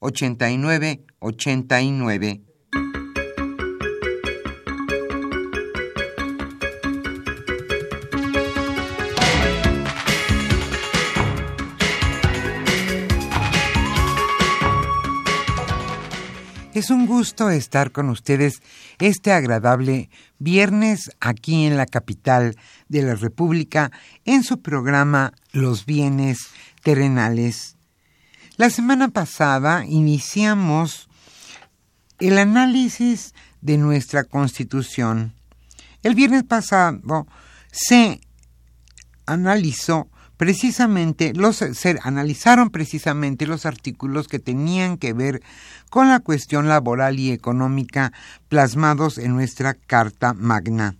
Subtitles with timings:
[0.00, 2.42] 89 89.
[16.74, 18.60] Es un gusto estar con ustedes
[18.98, 22.56] este agradable viernes aquí en la capital
[22.88, 23.92] de la República
[24.24, 26.48] en su programa Los bienes
[26.82, 27.76] terrenales
[28.56, 31.08] la semana pasada iniciamos
[32.20, 35.34] el análisis de nuestra Constitución.
[36.02, 37.26] El viernes pasado
[37.72, 38.20] se
[39.26, 45.42] analizó precisamente los se analizaron precisamente los artículos que tenían que ver
[45.90, 48.12] con la cuestión laboral y económica
[48.48, 50.96] plasmados en nuestra Carta Magna.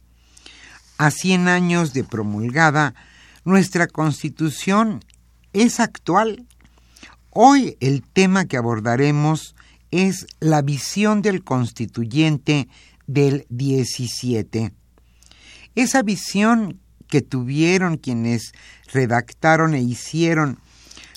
[0.99, 2.95] A 100 años de promulgada,
[3.45, 5.05] nuestra Constitución
[5.53, 6.47] es actual
[7.37, 9.57] Hoy el tema que abordaremos
[9.91, 12.69] es la visión del constituyente
[13.09, 14.73] del 17.
[15.75, 16.79] Esa visión
[17.09, 18.53] que tuvieron quienes
[18.93, 20.61] redactaron e hicieron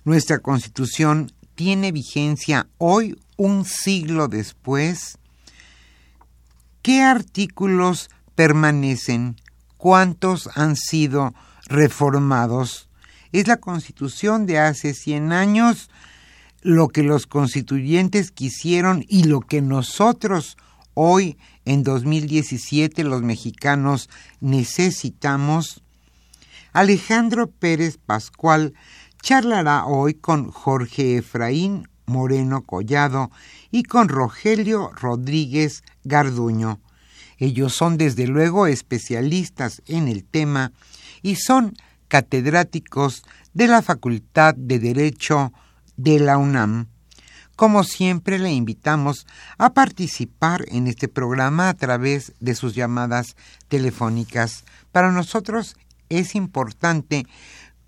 [0.06, 5.20] nuestra constitución tiene vigencia hoy, un siglo después.
[6.82, 9.36] ¿Qué artículos permanecen?
[9.78, 11.36] ¿Cuántos han sido
[11.68, 12.87] reformados?
[13.38, 15.92] Es la constitución de hace 100 años
[16.64, 20.58] lo que los constituyentes quisieron y lo que nosotros
[20.96, 24.10] hoy en 2017 los mexicanos
[24.40, 25.84] necesitamos,
[26.74, 28.74] Alejandro Pérez Pascual
[29.22, 33.30] charlará hoy con Jorge Efraín Moreno Collado
[33.70, 36.80] y con Rogelio Rodríguez Garduño.
[37.38, 40.72] Ellos son desde luego especialistas en el tema
[41.22, 41.76] y son
[42.08, 43.24] catedráticos
[43.54, 45.52] de la Facultad de Derecho
[45.96, 46.88] de la UNAM.
[47.56, 49.26] Como siempre, le invitamos
[49.58, 53.36] a participar en este programa a través de sus llamadas
[53.68, 54.64] telefónicas.
[54.92, 55.76] Para nosotros
[56.10, 57.26] es importante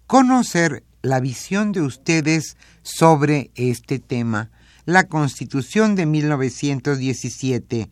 [0.08, 4.50] conocer la visión de ustedes sobre este tema,
[4.86, 7.90] la Constitución de 1917,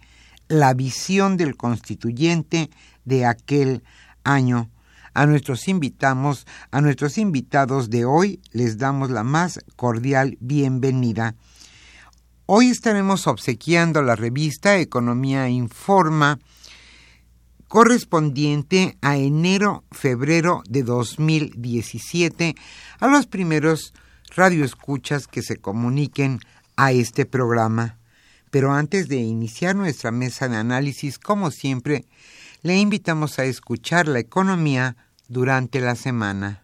[0.48, 2.72] la visión del constituyente
[3.06, 3.84] de aquel
[4.24, 4.72] año
[5.18, 11.34] a nuestros invitamos, a nuestros invitados de hoy les damos la más cordial bienvenida.
[12.46, 16.38] Hoy estaremos obsequiando la revista Economía Informa
[17.68, 22.56] correspondiente a enero-febrero de 2017
[23.00, 23.96] a los primeros
[24.36, 26.42] radioescuchas que se comuniquen
[26.76, 27.98] a este programa.
[28.52, 32.06] Pero antes de iniciar nuestra mesa de análisis, como siempre,
[32.62, 34.96] le invitamos a escuchar la economía
[35.28, 36.64] durante la semana.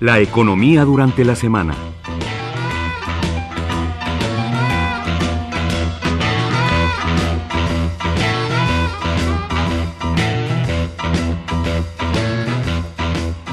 [0.00, 1.74] La economía durante la semana.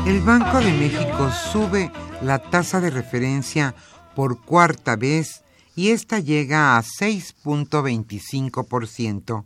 [0.05, 1.91] El Banco de México sube
[2.21, 3.75] la tasa de referencia
[4.17, 5.43] por cuarta vez
[5.75, 9.45] y esta llega a 6.25%.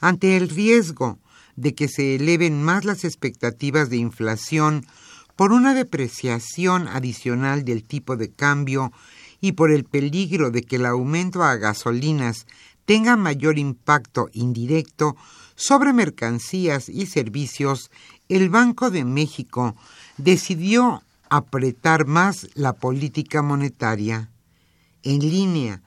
[0.00, 1.20] Ante el riesgo
[1.54, 4.84] de que se eleven más las expectativas de inflación
[5.36, 8.90] por una depreciación adicional del tipo de cambio
[9.40, 12.48] y por el peligro de que el aumento a gasolinas
[12.84, 15.14] tenga mayor impacto indirecto
[15.54, 17.92] sobre mercancías y servicios,
[18.28, 19.76] el Banco de México
[20.18, 24.30] decidió apretar más la política monetaria.
[25.02, 25.80] En línea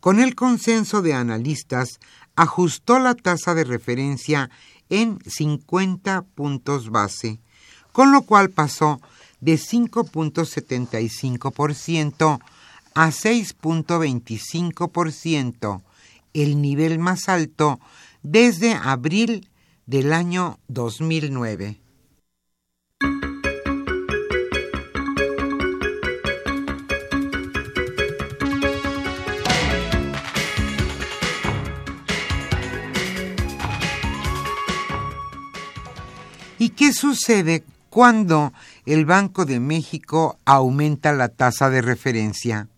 [0.00, 1.98] con el consenso de analistas,
[2.36, 4.50] ajustó la tasa de referencia
[4.90, 7.40] en 50 puntos base,
[7.92, 9.00] con lo cual pasó
[9.40, 12.38] de 5.75%
[12.94, 15.82] a 6.25%,
[16.34, 17.80] el nivel más alto
[18.22, 19.48] desde abril
[19.86, 21.80] del año 2009.
[36.80, 38.54] Qué sucede cuando
[38.86, 42.68] el Banco de México aumenta la tasa de referencia?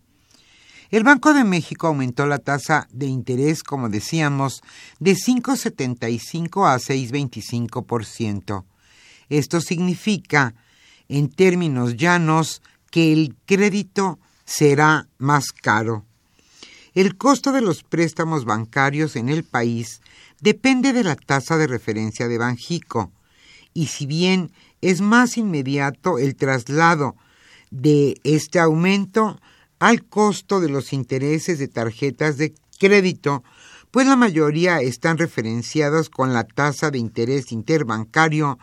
[0.91, 4.61] El Banco de México aumentó la tasa de interés, como decíamos,
[4.99, 8.65] de 5,75 a 6,25%.
[9.29, 10.53] Esto significa,
[11.07, 12.61] en términos llanos,
[12.91, 16.03] que el crédito será más caro.
[16.93, 20.01] El costo de los préstamos bancarios en el país
[20.41, 23.13] depende de la tasa de referencia de Banjico
[23.73, 27.15] y si bien es más inmediato el traslado
[27.71, 29.39] de este aumento
[29.79, 33.43] al costo de los intereses de tarjetas de crédito,
[33.91, 38.57] pues la mayoría están referenciados con la tasa de interés interbancario,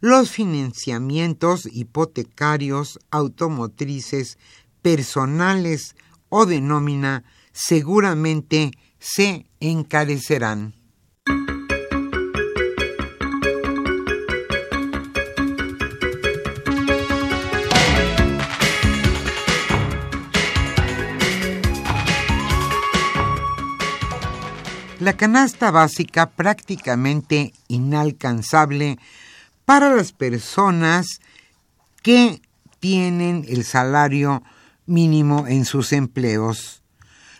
[0.00, 4.38] los financiamientos hipotecarios, automotrices,
[4.82, 5.96] personales
[6.28, 10.75] o de nómina seguramente se encarecerán.
[25.06, 28.98] La canasta básica prácticamente inalcanzable
[29.64, 31.20] para las personas
[32.02, 32.42] que
[32.80, 34.42] tienen el salario
[34.84, 36.82] mínimo en sus empleos.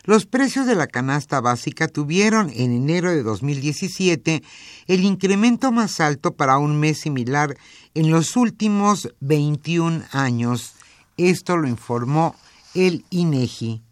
[0.04, 4.44] Los precios de la canasta básica tuvieron en enero de 2017
[4.86, 7.58] el incremento más alto para un mes similar
[7.94, 10.74] en los últimos 21 años.
[11.16, 12.36] Esto lo informó
[12.74, 13.82] el INEGI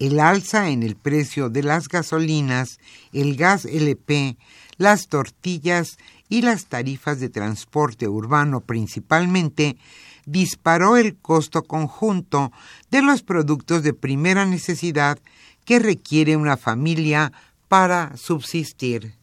[0.00, 2.80] el alza en el precio de las gasolinas,
[3.12, 4.36] el gas LP,
[4.78, 5.98] las tortillas
[6.28, 9.76] y las tarifas de transporte urbano principalmente,
[10.24, 12.50] disparó el costo conjunto
[12.90, 15.18] de los productos de primera necesidad
[15.64, 17.32] que requiere una familia
[17.68, 19.14] para subsistir.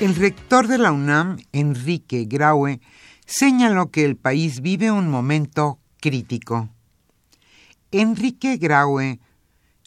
[0.00, 2.80] El rector de la UNAM, Enrique Graue,
[3.26, 6.70] señaló que el país vive un momento crítico.
[7.90, 9.20] Enrique Graue,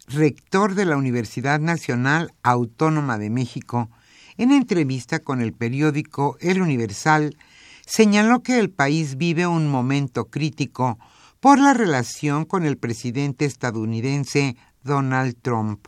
[0.08, 3.90] rector de la Universidad Nacional Autónoma de México,
[4.38, 7.36] en entrevista con el periódico El Universal,
[7.84, 11.00] señaló que el país vive un momento crítico
[11.40, 15.88] por la relación con el presidente estadounidense Donald Trump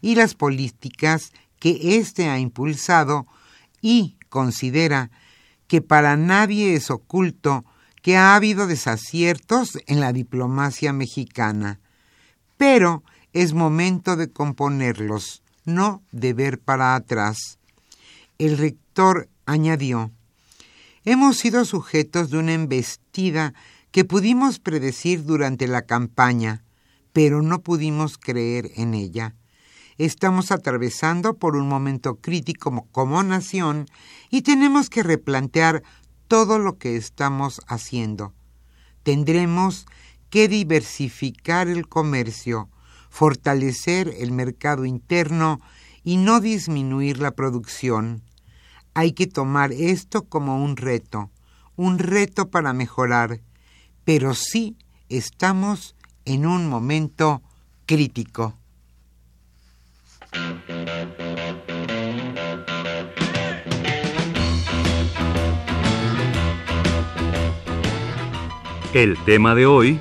[0.00, 3.26] y las políticas que éste ha impulsado
[3.80, 5.10] y considera
[5.66, 7.64] que para nadie es oculto
[8.02, 11.80] que ha habido desaciertos en la diplomacia mexicana,
[12.56, 17.58] pero es momento de componerlos, no de ver para atrás.
[18.38, 20.10] El rector añadió,
[21.04, 23.54] Hemos sido sujetos de una embestida
[23.92, 26.64] que pudimos predecir durante la campaña,
[27.12, 29.34] pero no pudimos creer en ella.
[29.98, 33.86] Estamos atravesando por un momento crítico como, nación
[34.30, 35.82] y tenemos que replantear
[36.28, 38.32] todo lo que estamos haciendo.
[39.02, 39.86] Tendremos
[40.30, 42.68] que diversificar el comercio,
[43.10, 45.60] fortalecer el mercado interno
[46.04, 48.22] y no disminuir la producción.
[48.94, 51.32] Hay que tomar esto como un reto,
[51.74, 53.40] un reto para mejorar,
[54.04, 54.76] pero sí
[55.08, 57.42] estamos en un momento
[57.84, 58.56] crítico.
[68.94, 70.00] El tema de hoy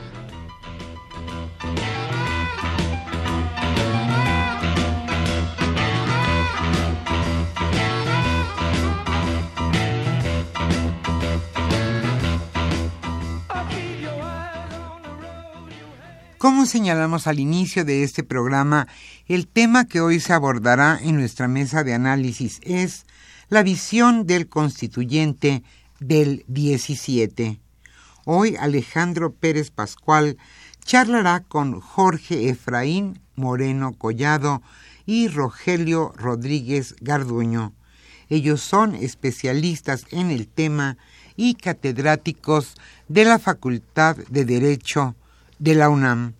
[16.37, 18.87] Como señalamos al inicio de este programa,
[19.25, 23.05] el tema que hoy se abordará en nuestra mesa de análisis es
[23.49, 25.63] la visión del constituyente
[25.99, 27.59] del 17.
[28.29, 30.35] Hoy Alejandro Pérez Pascual
[30.83, 34.61] charlará con Jorge Efraín Moreno Collado
[35.05, 37.73] y Rogelio Rodríguez Garduño.
[38.27, 40.97] Ellos son especialistas en el tema
[41.37, 42.75] y catedráticos
[43.07, 45.15] de la Facultad de Derecho
[45.57, 46.33] de la UNAM.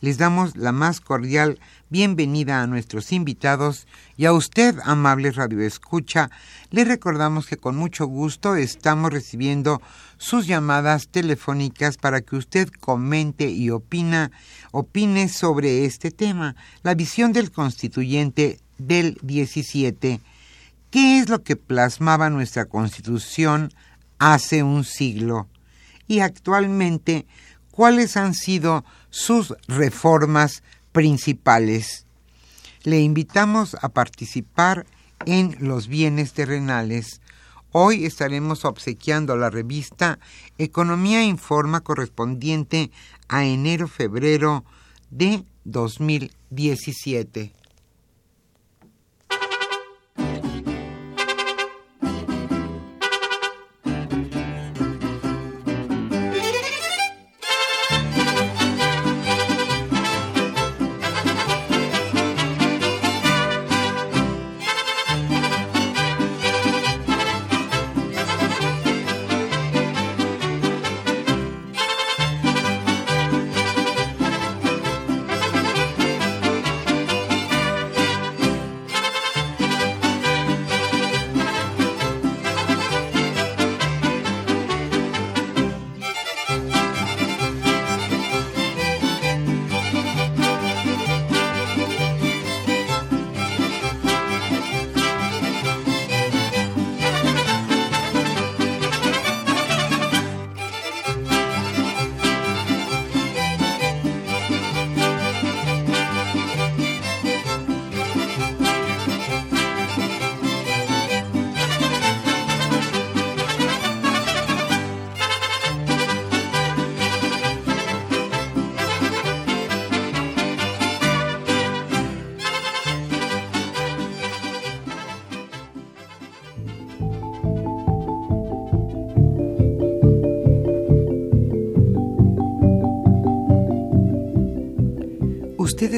[0.00, 1.58] Les damos la más cordial
[1.94, 3.86] bienvenida a nuestros invitados
[4.16, 6.28] y a usted, amable radioescucha,
[6.70, 9.80] le recordamos que con mucho gusto estamos recibiendo
[10.16, 14.32] sus llamadas telefónicas para que usted comente y opina,
[14.72, 20.20] opine sobre este tema, la visión del constituyente del 17.
[20.90, 23.72] ¿Qué es lo que plasmaba nuestra Constitución
[24.18, 25.46] hace un siglo?
[26.08, 27.24] Y actualmente,
[27.70, 32.06] ¿cuáles han sido sus reformas principales?
[32.84, 34.86] Le invitamos a participar
[35.26, 37.20] en los bienes terrenales.
[37.72, 40.20] Hoy estaremos obsequiando la revista
[40.56, 42.92] Economía Informa correspondiente
[43.26, 44.64] a enero-febrero
[45.10, 47.52] de 2017.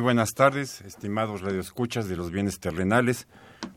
[0.00, 3.26] Buenas tardes, estimados radioescuchas de los bienes terrenales,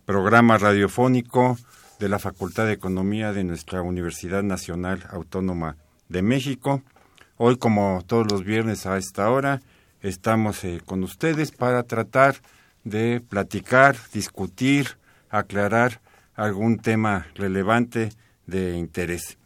[0.05, 1.57] programa radiofónico
[1.99, 5.77] de la Facultad de Economía de nuestra Universidad Nacional Autónoma
[6.09, 6.83] de México.
[7.37, 9.61] Hoy, como todos los viernes a esta hora,
[10.01, 12.35] estamos eh, con ustedes para tratar
[12.83, 14.97] de platicar, discutir,
[15.29, 16.01] aclarar
[16.35, 18.09] algún tema relevante
[18.45, 19.37] de interés.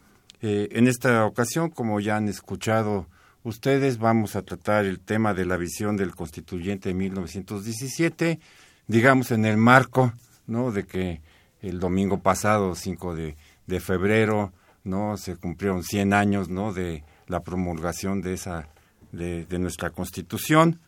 [0.42, 3.06] Eh, en esta ocasión, como ya han escuchado
[3.46, 8.40] ustedes vamos a tratar el tema de la visión del constituyente de 1917,
[8.88, 10.12] digamos en el marco,
[10.48, 10.72] ¿no?
[10.72, 11.20] De que
[11.62, 15.16] el domingo pasado, 5 de, febrero, ¿no?
[15.16, 16.72] Se cumplieron 100 años, ¿no?
[16.72, 18.68] De la promulgación de esa,
[19.12, 20.80] de, de nuestra constitución,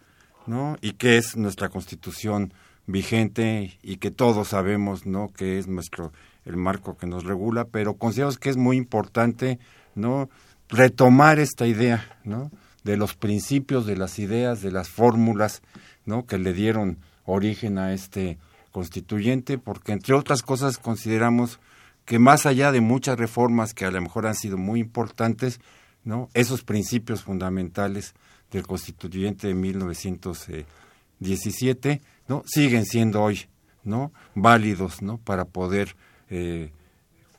[0.46, 0.78] ¿no?
[0.80, 2.52] Y que es nuestra constitución
[2.86, 5.32] vigente y que todos sabemos, ¿no?
[5.32, 6.12] Que es nuestro,
[6.44, 9.60] el marco que nos regula, pero consideramos que es muy importante,
[9.94, 10.28] ¿no?
[10.68, 12.50] Retomar esta idea, ¿no?
[12.84, 15.62] De los principios, de las ideas, de las fórmulas,
[16.04, 16.26] ¿no?
[16.26, 18.38] Que le dieron origen a este
[18.70, 21.60] constituyente, porque entre otras cosas consideramos
[22.04, 25.60] que más allá de muchas reformas que a lo mejor han sido muy importantes,
[26.04, 26.30] ¿no?
[26.32, 28.14] Esos principios fundamentales
[28.50, 32.42] del constituyente de 1917, ¿no?
[32.46, 33.42] Siguen siendo hoy,
[33.84, 34.10] ¿no?
[34.34, 35.18] Válidos, ¿no?
[35.18, 35.96] Para poder
[36.30, 36.72] eh,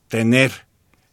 [0.07, 0.68] tener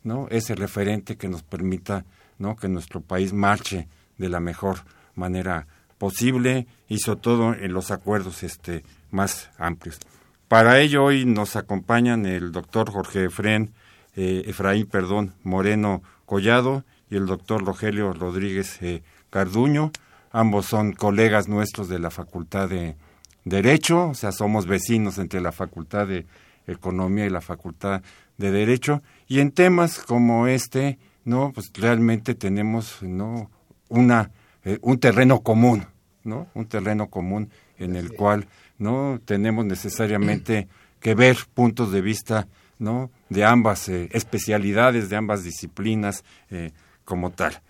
[0.06, 0.28] ¿no?
[0.30, 2.04] ese referente que nos permita
[2.38, 2.56] ¿no?
[2.56, 4.78] que nuestro país marche de la mejor
[5.14, 5.66] manera
[5.98, 9.98] posible y sobre todo en los acuerdos este, más amplios.
[10.48, 13.72] Para ello hoy nos acompañan el doctor Jorge Efraín,
[14.14, 19.90] eh, Efraín perdón, Moreno Collado y el doctor Rogelio Rodríguez eh, Carduño.
[20.30, 22.96] ambos son colegas nuestros de la Facultad de
[23.44, 26.26] Derecho, o sea, somos vecinos entre la Facultad de
[26.66, 28.02] Economía y la Facultad
[28.38, 33.50] de Derecho, y en temas como este, no, pues realmente tenemos, no,
[33.88, 34.30] una,
[34.64, 35.86] eh, un terreno común,
[36.24, 36.48] ¿no?
[36.54, 38.46] Un terreno común en el cual
[38.78, 40.68] no tenemos necesariamente
[41.00, 46.72] que ver puntos de vista no de ambas eh, especialidades de ambas disciplinas eh,
[47.04, 47.60] como tal.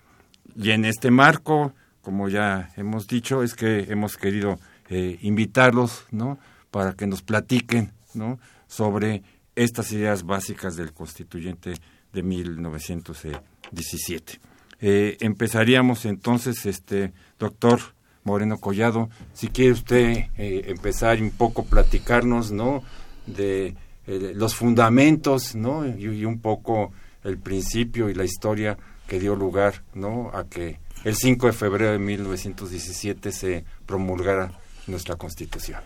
[0.55, 1.73] Y en este marco
[2.07, 4.59] como ya hemos dicho es que hemos querido
[4.89, 6.39] eh, invitarlos no
[6.71, 9.23] para que nos platiquen no sobre
[9.57, 11.73] estas ideas básicas del constituyente
[12.13, 14.39] de 1917
[14.79, 17.79] empezaríamos entonces este doctor
[18.27, 22.83] Moreno Collado, si quiere usted eh, empezar un poco platicarnos, ¿no?
[23.25, 23.73] De
[24.05, 25.87] eh, los fundamentos, ¿no?
[25.87, 26.91] Y, un poco
[27.23, 30.29] el principio y la historia que dio lugar, ¿no?
[30.33, 34.51] A que el 5 de febrero de 1917 se promulgara
[34.87, 35.79] nuestra Constitución.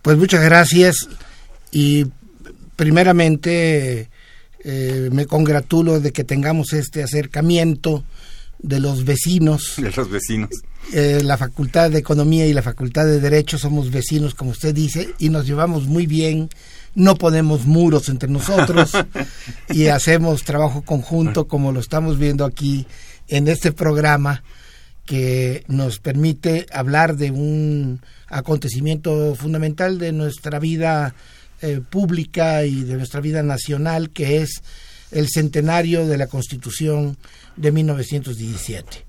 [0.00, 0.96] Pues muchas gracias
[1.70, 2.06] y
[2.76, 4.08] primeramente
[4.64, 8.04] eh, me congratulo de que tengamos este acercamiento
[8.58, 9.74] de los vecinos.
[9.76, 10.50] De los vecinos.
[10.92, 15.14] Eh, la Facultad de Economía y la Facultad de Derecho somos vecinos, como usted dice,
[15.18, 16.48] y nos llevamos muy bien.
[16.94, 18.92] No ponemos muros entre nosotros
[19.68, 22.86] y hacemos trabajo conjunto como lo estamos viendo aquí
[23.28, 24.44] en este programa
[25.04, 31.14] que nos permite hablar de un acontecimiento fundamental de nuestra vida
[31.64, 34.62] eh, pública y de nuestra vida nacional, que es
[35.10, 37.16] el centenario de la Constitución
[37.56, 39.06] de 1917.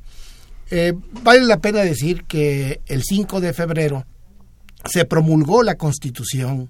[0.72, 4.06] Eh, vale la pena decir que el 5 de febrero
[4.86, 6.70] se promulgó la Constitución,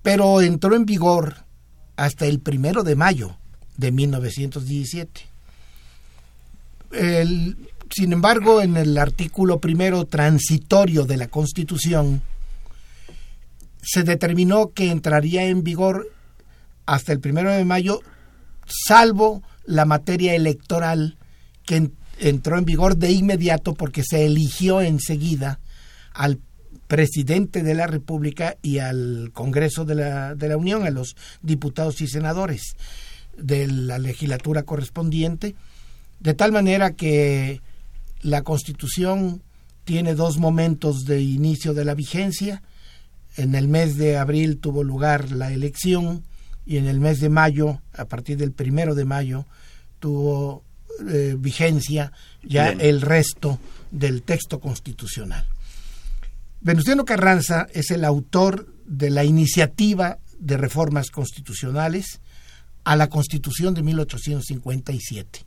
[0.00, 1.44] pero entró en vigor
[1.96, 3.36] hasta el primero de mayo
[3.76, 5.26] de 1917.
[7.90, 12.22] sin embargo, en el artículo primero transitorio de la Constitución,
[13.82, 16.10] se determinó que entraría en vigor
[16.86, 18.00] hasta el primero de mayo,
[18.66, 21.16] salvo la materia electoral
[21.64, 25.60] que entró en vigor de inmediato porque se eligió enseguida
[26.14, 26.40] al
[26.86, 32.00] presidente de la República y al Congreso de la, de la Unión, a los diputados
[32.00, 32.74] y senadores
[33.36, 35.54] de la legislatura correspondiente,
[36.20, 37.60] de tal manera que
[38.22, 39.42] la Constitución
[39.84, 42.62] tiene dos momentos de inicio de la vigencia.
[43.38, 46.24] En el mes de abril tuvo lugar la elección
[46.66, 49.46] y en el mes de mayo, a partir del primero de mayo,
[50.00, 50.64] tuvo
[51.08, 52.10] eh, vigencia
[52.42, 53.60] ya el resto
[53.92, 55.46] del texto constitucional.
[56.60, 62.20] Venustiano Carranza es el autor de la iniciativa de reformas constitucionales
[62.82, 65.44] a la Constitución de 1857.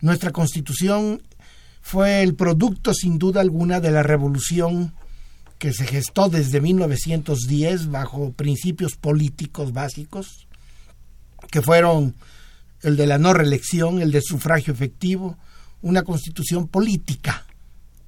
[0.00, 1.22] Nuestra Constitución
[1.82, 4.94] fue el producto sin duda alguna de la revolución
[5.58, 10.46] que se gestó desde 1910 bajo principios políticos básicos
[11.50, 12.14] que fueron
[12.82, 15.36] el de la no reelección, el de sufragio efectivo,
[15.82, 17.46] una constitución política.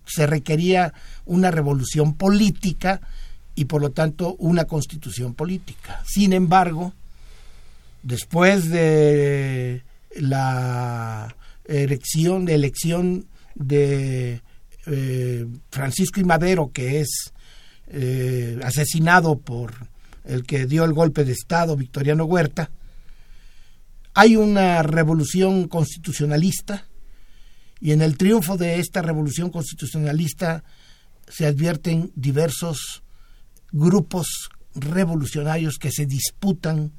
[0.06, 0.92] Se requería
[1.24, 3.00] una revolución política
[3.54, 6.02] y por lo tanto una constitución política.
[6.06, 6.94] Sin embargo,
[8.02, 9.82] después de
[10.16, 11.34] la
[11.64, 14.40] elección de elección de
[14.86, 17.32] eh, Francisco y Madero, que es
[17.90, 19.74] eh, asesinado por
[20.24, 22.70] el que dio el golpe de Estado, Victoriano Huerta,
[24.14, 26.86] hay una revolución constitucionalista
[27.80, 30.62] y en el triunfo de esta revolución constitucionalista
[31.28, 33.02] se advierten diversos
[33.72, 36.92] grupos revolucionarios que se disputan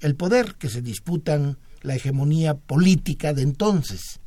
[0.00, 4.20] el poder, que se disputan la hegemonía política de entonces.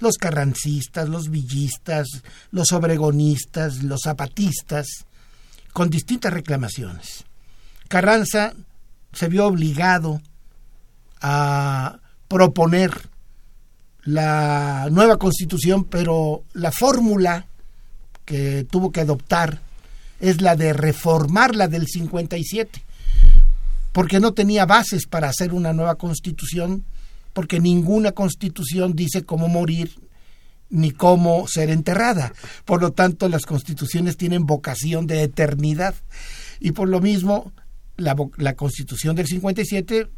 [0.00, 2.06] Los carrancistas, los villistas,
[2.50, 5.06] los obregonistas, los zapatistas,
[5.78, 7.24] con distintas reclamaciones.
[7.86, 8.52] Carranza
[9.12, 10.20] se vio obligado
[11.20, 12.90] a proponer
[14.02, 17.46] la nueva constitución, pero la fórmula
[18.24, 19.60] que tuvo que adoptar
[20.18, 22.82] es la de reformar la del 57,
[23.92, 26.82] porque no tenía bases para hacer una nueva constitución,
[27.32, 29.92] porque ninguna constitución dice cómo morir
[30.70, 32.32] ni cómo ser enterrada.
[32.64, 35.94] Por lo tanto, las constituciones tienen vocación de eternidad.
[36.60, 37.52] Y por lo mismo,
[37.96, 40.08] la, la constitución del 57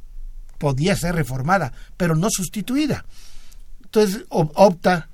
[0.59, 3.05] podía ser reformada, pero no sustituida.
[3.83, 5.09] Entonces opta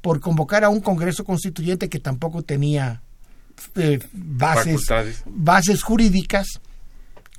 [0.00, 3.02] por convocar a un Congreso Constituyente que tampoco tenía
[3.76, 4.86] eh, bases,
[5.26, 6.60] bases jurídicas,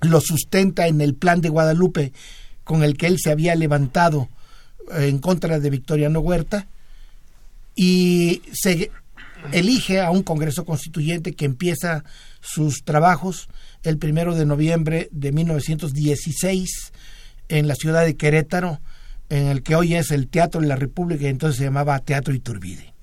[0.02, 2.14] lo sustenta en el plan de Guadalupe
[2.64, 4.30] con el que él se había levantado
[4.92, 6.68] eh, en contra de Victoriano Huerta
[7.76, 8.92] y se
[9.52, 12.04] elige a un Congreso Constituyente que empieza
[12.42, 13.50] sus trabajos
[13.84, 16.94] el primero de noviembre de 1916
[17.50, 18.80] en la ciudad de Querétaro,
[19.30, 22.34] en el que hoy es el Teatro de la República y entonces se llamaba Teatro
[22.34, 22.94] Iturbide.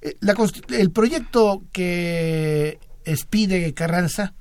[0.00, 0.16] Eh,
[0.70, 4.34] el proyecto que expide Carranza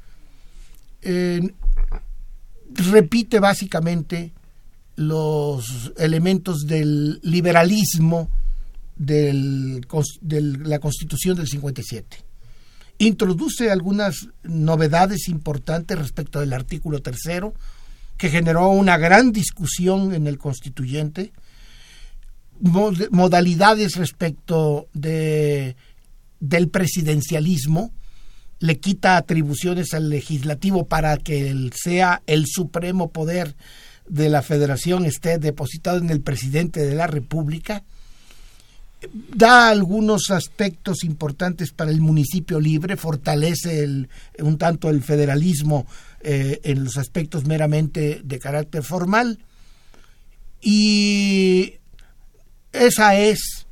[2.73, 4.33] repite básicamente
[4.95, 8.29] los elementos del liberalismo
[9.01, 12.17] de la Constitución del 57.
[12.99, 17.53] Introduce algunas novedades importantes respecto del artículo tercero,
[18.17, 21.33] que generó una gran discusión en el constituyente,
[22.59, 25.75] modalidades respecto de,
[26.39, 27.91] del presidencialismo,
[28.59, 33.55] le quita atribuciones al legislativo para que él sea el supremo poder
[34.07, 37.83] de la federación esté depositado en el presidente de la república
[39.13, 44.07] da algunos aspectos importantes para el municipio libre, fortalece
[44.39, 45.85] un tanto el federalismo
[46.21, 49.39] eh, en los aspectos meramente de carácter formal
[50.61, 51.73] y
[52.71, 53.65] esa es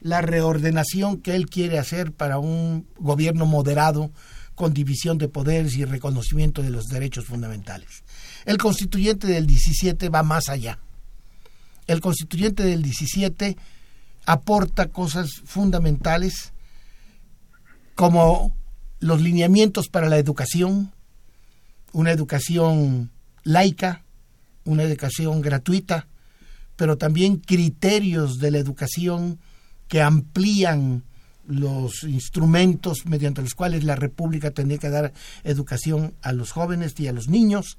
[0.00, 4.10] la reordenación que él quiere hacer para un gobierno moderado
[4.54, 8.04] con división de poderes y reconocimiento de los derechos fundamentales.
[8.46, 10.78] El constituyente del 17 va más allá.
[11.86, 13.56] El constituyente del 17
[14.26, 16.52] aporta cosas fundamentales
[17.94, 18.54] como
[18.98, 20.92] los lineamientos para la educación,
[21.92, 23.10] una educación
[23.44, 24.04] laica,
[24.64, 26.08] una educación gratuita,
[26.76, 29.38] pero también criterios de la educación
[29.88, 31.04] que amplían
[31.46, 35.12] los instrumentos mediante los cuales la República tendría que dar
[35.44, 37.78] educación a los jóvenes y a los niños.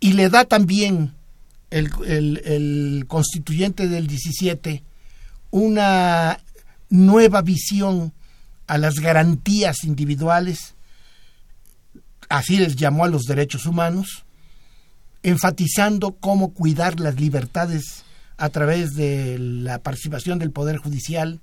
[0.00, 1.14] Y le da también
[1.70, 4.82] el, constituyente del 17
[5.50, 6.40] una
[6.90, 8.12] nueva visión
[8.66, 10.74] a las garantías individuales,
[12.28, 14.24] así les llamó a los derechos humanos,
[15.22, 18.04] enfatizando cómo cuidar las libertades
[18.36, 21.40] a través de la participación del Poder Judicial,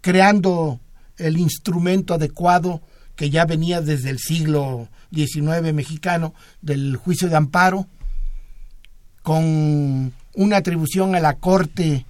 [0.00, 0.80] creando
[1.18, 2.82] el instrumento adecuado
[3.16, 7.86] que ya venía desde el siglo XIX mexicano del juicio de amparo,
[9.22, 12.06] con una atribución a la Corte,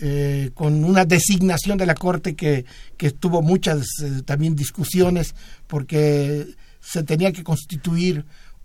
[0.00, 2.64] eh, con una designación de la Corte que,
[3.18, 5.34] tuvo muchas eh, también discusiones
[5.66, 6.46] porque
[6.80, 8.24] se tenía que constituir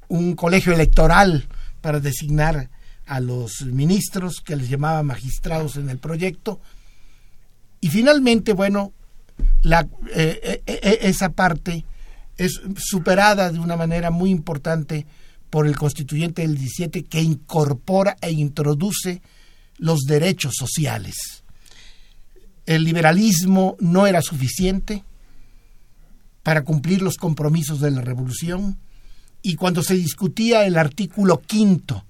[0.09, 1.47] un colegio electoral
[1.81, 2.69] para designar
[3.05, 6.59] a los ministros que les llamaba magistrados en el proyecto.
[7.79, 8.91] Y finalmente, bueno,
[9.61, 10.61] la, eh,
[11.01, 11.85] esa parte
[12.37, 15.05] es superada de una manera muy importante
[15.49, 19.21] por el constituyente del 17 que incorpora e introduce
[19.77, 21.43] los derechos sociales.
[22.65, 25.03] El liberalismo no era suficiente
[26.43, 28.77] para cumplir los compromisos de la revolución
[29.41, 32.03] y cuando se discutía el artículo quinto,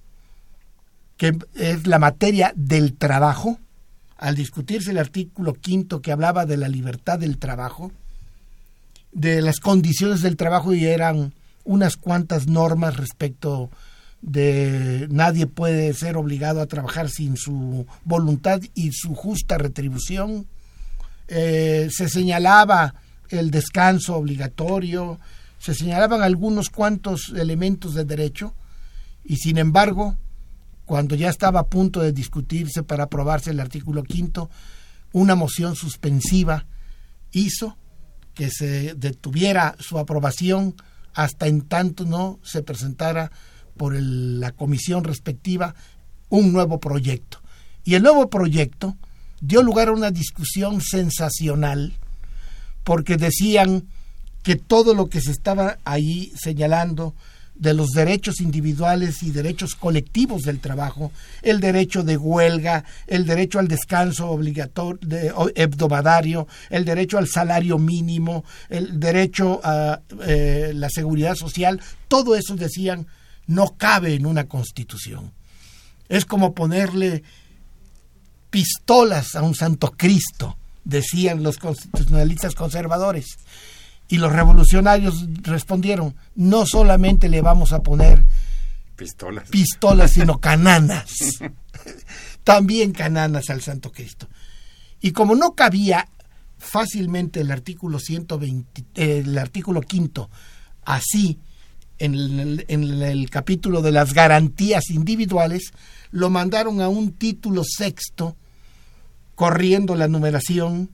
[1.18, 3.60] que es la materia del trabajo,
[4.18, 7.92] al discutirse el artículo quinto que hablaba de la libertad del trabajo,
[9.12, 11.34] de las condiciones del trabajo y eran
[11.68, 13.70] unas cuantas normas respecto
[14.22, 20.48] de nadie puede ser obligado a trabajar sin su voluntad y su justa retribución.
[21.28, 22.96] Eh, se señalaba
[23.30, 25.20] el descanso obligatorio,
[25.60, 28.54] se señalaban algunos cuantos elementos de derecho
[29.26, 30.16] y sin embargo,
[30.86, 34.50] cuando ya estaba a punto de discutirse para aprobarse el artículo quinto,
[35.12, 36.66] una moción suspensiva
[37.34, 37.78] hizo
[38.34, 40.76] que se detuviera su aprobación
[41.18, 43.32] hasta en tanto no se presentara
[43.76, 45.74] por la comisión respectiva
[46.30, 47.40] un nuevo proyecto.
[47.84, 48.96] Y el nuevo proyecto
[49.42, 51.94] dio lugar a una discusión sensacional
[52.84, 53.88] porque decían
[54.44, 57.16] que todo lo que se estaba ahí señalando
[57.60, 63.60] de los derechos individuales y derechos colectivos del trabajo, el derecho de huelga, el derecho
[63.60, 70.90] al descanso obligatorio de, hebdomadario, el derecho al salario mínimo, el derecho a eh, la
[70.90, 73.08] seguridad social, todo eso decían
[73.48, 75.32] no cabe en una constitución.
[76.10, 77.24] Es como ponerle
[78.50, 83.26] pistolas a un santo Cristo, decían los constitucionalistas conservadores.
[84.08, 88.26] Y los revolucionarios respondieron, no solamente le vamos a poner
[88.96, 91.14] pistolas, pistolas sino cananas.
[92.44, 94.28] También cananas al Santo Cristo.
[95.02, 96.08] Y como no cabía
[96.58, 100.30] fácilmente el artículo 120, el artículo quinto,
[100.86, 101.40] así
[102.00, 105.74] en el, en el capítulo de las garantías individuales,
[106.12, 108.36] lo mandaron a un título sexto,
[109.36, 110.90] corriendo la numeración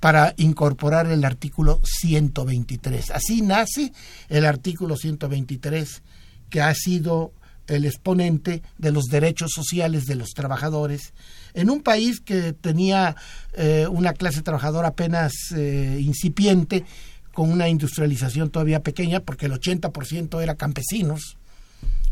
[0.00, 3.10] para incorporar el artículo 123.
[3.10, 3.92] Así nace
[4.28, 6.02] el artículo 123,
[6.50, 7.32] que ha sido
[7.66, 11.12] el exponente de los derechos sociales de los trabajadores
[11.54, 13.16] en un país que tenía
[13.54, 16.84] eh, una clase trabajadora apenas eh, incipiente,
[17.32, 21.37] con una industrialización todavía pequeña, porque el 80% era campesinos.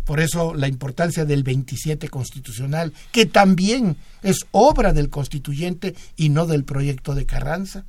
[0.06, 6.46] Por eso la importancia del 27 constitucional, que también es obra del constituyente y no
[6.46, 7.84] del proyecto de Carranza.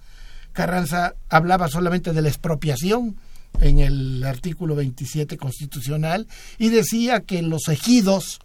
[0.51, 3.17] Carranza hablaba solamente de la expropiación
[3.61, 6.27] en el artículo 27 constitucional
[6.57, 8.39] y decía que los ejidos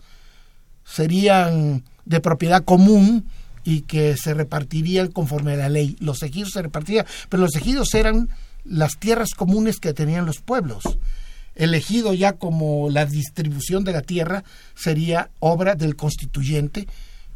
[0.84, 3.24] serían de propiedad común
[3.64, 5.96] y que se repartirían conforme a la ley.
[5.98, 8.28] Los ejidos se repartirían, pero los ejidos eran
[8.64, 10.84] las tierras comunes que tenían los pueblos.
[11.54, 16.88] El ejido ya como la distribución de la tierra sería obra del constituyente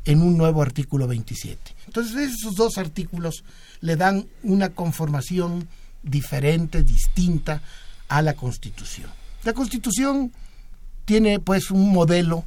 [0.05, 1.75] en un nuevo artículo 27.
[1.87, 3.45] Entonces esos dos artículos
[3.81, 5.69] le dan una conformación
[6.03, 7.61] diferente, distinta
[8.09, 9.11] a la Constitución.
[9.45, 10.33] La Constitución
[11.05, 12.45] tiene pues un modelo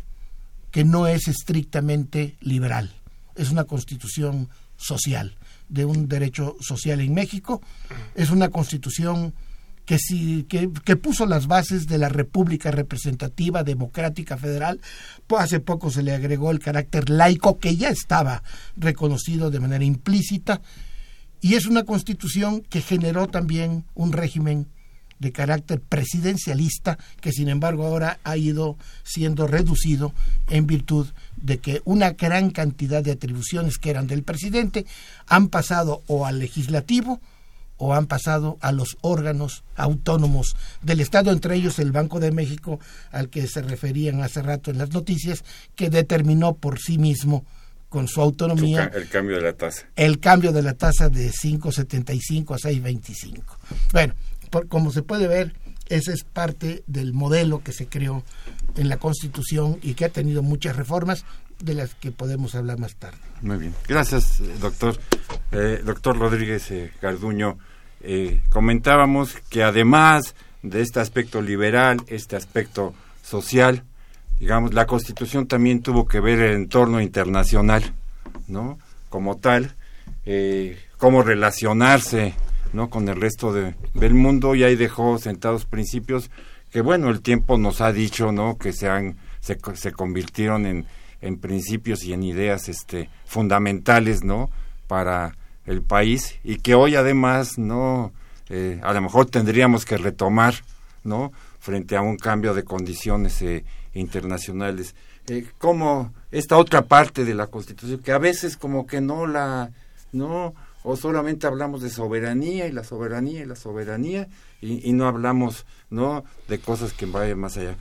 [0.71, 2.91] que no es estrictamente liberal,
[3.35, 5.35] es una constitución social,
[5.67, 7.61] de un derecho social en México,
[8.15, 9.33] es una constitución
[9.89, 14.79] que, sí, que, que, puso las bases de la República Representativa Democrática Federal.
[15.25, 18.43] Pues hace poco se le agregó el carácter laico que ya estaba
[18.77, 20.61] reconocido de manera implícita
[21.41, 24.67] y es una constitución que generó también un régimen
[25.17, 30.13] de carácter presidencialista que sin embargo ahora ha ido siendo reducido
[30.49, 34.85] en virtud de que una gran cantidad de atribuciones que eran del presidente
[35.25, 37.19] han pasado o al legislativo
[37.79, 42.79] o han pasado a los órganos autónomos del Estado, entre ellos el Banco de México,
[43.11, 45.43] al que se referían hace rato en las noticias,
[45.75, 47.45] que determinó por sí mismo
[47.87, 49.87] con su autonomía el cambio de la tasa.
[49.95, 53.43] El cambio de la tasa de 5.75 a 6.25.
[53.93, 54.13] Bueno,
[54.67, 55.55] como se puede ver,
[55.87, 58.23] ese es parte del modelo que se creó
[58.75, 61.25] en la Constitución y que ha tenido muchas reformas
[61.59, 63.17] de las que podemos hablar más tarde.
[63.41, 63.73] Muy bien.
[63.87, 64.99] Gracias, doctor.
[65.51, 67.57] Eh, doctor Rodríguez eh, Garduño,
[68.01, 73.83] eh, comentábamos que además de este aspecto liberal, este aspecto social,
[74.39, 77.83] digamos, la Constitución también tuvo que ver el entorno internacional,
[78.47, 78.77] ¿no?
[79.09, 79.75] Como tal,
[80.99, 82.35] cómo relacionarse
[82.73, 86.29] no con el resto de, del mundo y ahí dejó sentados principios
[86.71, 90.85] que bueno el tiempo nos ha dicho no que se han se, se convirtieron en,
[91.21, 94.51] en principios y en ideas este fundamentales no
[94.87, 95.33] para
[95.69, 98.11] el país y que hoy además no
[98.49, 100.55] eh, a lo mejor tendríamos que retomar
[101.03, 104.95] no frente a un cambio de condiciones eh, internacionales.
[105.27, 109.69] Eh, como esta otra parte de la constitución que a veces como que no la
[110.11, 114.27] no o solamente hablamos de soberanía y la soberanía y la soberanía
[114.61, 117.75] y, no hablamos no de cosas que vayan más allá.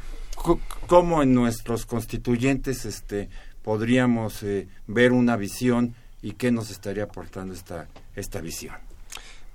[0.87, 3.31] Cómo en nuestros constituyentes este
[3.63, 8.75] podríamos eh, ver una visión y qué nos estaría aportando esta esta visión.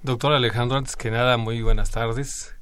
[0.01, 2.55] Doctor Alejandro antes que nada muy buenas tardes.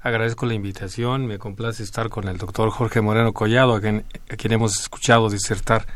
[0.00, 1.26] Agradezco la invitación.
[1.26, 5.28] Me complace estar con el doctor Jorge Moreno Collado a quien, a quien hemos escuchado
[5.28, 5.86] disertar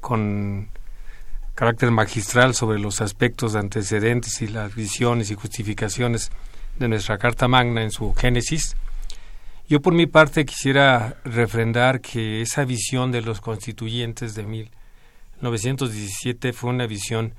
[0.00, 0.68] con
[1.54, 6.30] carácter magistral sobre los aspectos de antecedentes y las visiones y justificaciones
[6.78, 8.76] de nuestra Carta Magna en su génesis.
[9.68, 14.42] Yo por mi parte quisiera refrendar que esa visión de los constituyentes de
[15.42, 17.34] 1917 fue una visión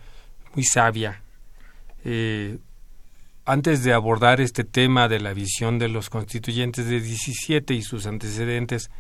[0.54, 1.24] muy sabia.
[2.04, 2.58] Eh,
[3.46, 8.06] antes de abordar este tema de la visión de los constituyentes de 17 y sus
[8.06, 8.92] antecedentes,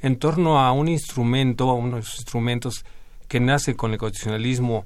[0.00, 2.84] en torno a un instrumento, a unos instrumentos
[3.28, 4.84] que nace con el constitucionalismo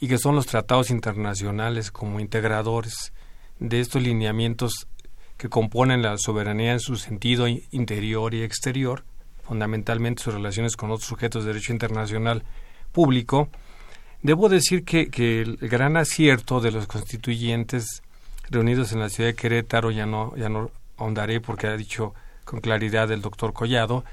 [0.00, 3.12] y que son los tratados internacionales como integradores
[3.60, 4.88] de estos lineamientos
[5.36, 9.04] que componen la soberanía en su sentido interior y exterior,
[9.44, 12.44] fundamentalmente sus relaciones con otros sujetos de derecho internacional
[12.92, 13.48] público,
[14.22, 15.08] debo decir que,
[15.42, 18.02] el gran acierto de los constituyentes
[18.50, 22.60] reunidos en la ciudad de Querétaro, ya no, ya no ahondaré porque ha dicho con
[22.60, 24.04] claridad el doctor Collado,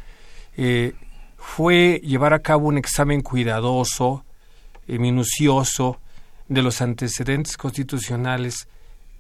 [0.58, 0.94] eh,
[1.38, 4.24] fue llevar a cabo un examen cuidadoso,
[4.88, 6.00] y minucioso,
[6.48, 8.68] de los antecedentes constitucionales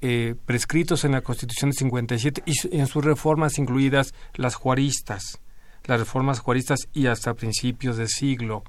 [0.01, 5.39] eh, prescritos en la Constitución de 57 y en sus reformas incluidas las juaristas,
[5.85, 8.63] las reformas juaristas y hasta principios de siglo.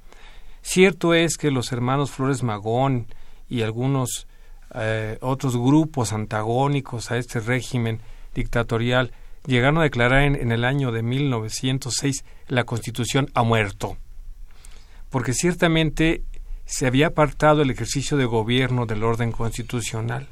[0.62, 3.06] Cierto es que los hermanos Flores Magón
[3.48, 4.26] y algunos
[4.74, 8.00] eh, otros grupos antagónicos a este régimen
[8.34, 9.12] dictatorial
[9.46, 13.96] llegaron a declarar en, el año de 1906 la Constitución ha muerto.
[15.08, 16.22] porque ciertamente
[16.66, 20.28] se había apartado el ejercicio de gobierno del orden constitucional.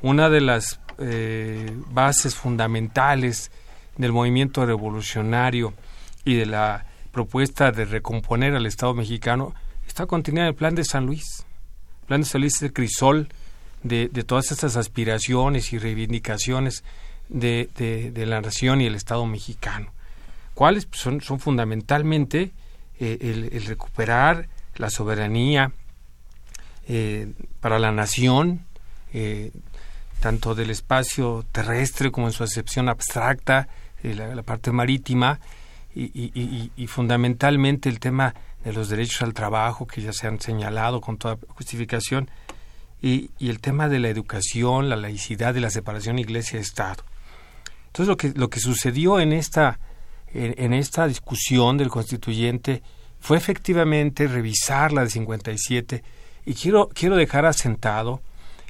[0.00, 3.50] Una de las eh, bases fundamentales
[3.98, 5.74] del movimiento revolucionario
[6.24, 9.54] y de la propuesta de recomponer al Estado mexicano
[9.86, 11.44] está contenida en el Plan de San Luis.
[12.02, 13.28] El Plan de San Luis es el crisol
[13.82, 16.84] de, todas estas aspiraciones y reivindicaciones
[17.28, 19.92] de, la nación y el Estado mexicano.
[20.54, 20.86] ¿Cuáles?
[20.86, 22.52] Pues son, son fundamentalmente
[22.98, 25.72] eh, el, recuperar la soberanía
[26.86, 28.66] eh, para la nación,
[29.12, 29.52] eh,
[30.20, 33.68] tanto del espacio terrestre como en su acepción abstracta,
[34.02, 35.40] la, parte marítima,
[35.94, 41.18] y, fundamentalmente el tema de los derechos al trabajo, que ya se han señalado con
[41.18, 42.30] toda justificación,
[43.02, 47.04] y, el tema de la educación, la laicidad y la separación iglesia-estado.
[47.86, 49.80] Entonces lo que, lo que sucedió en esta,
[50.32, 52.82] en, esta discusión del constituyente
[53.18, 56.04] fue efectivamente revisar la de 57
[56.46, 58.20] y quiero, quiero dejar asentado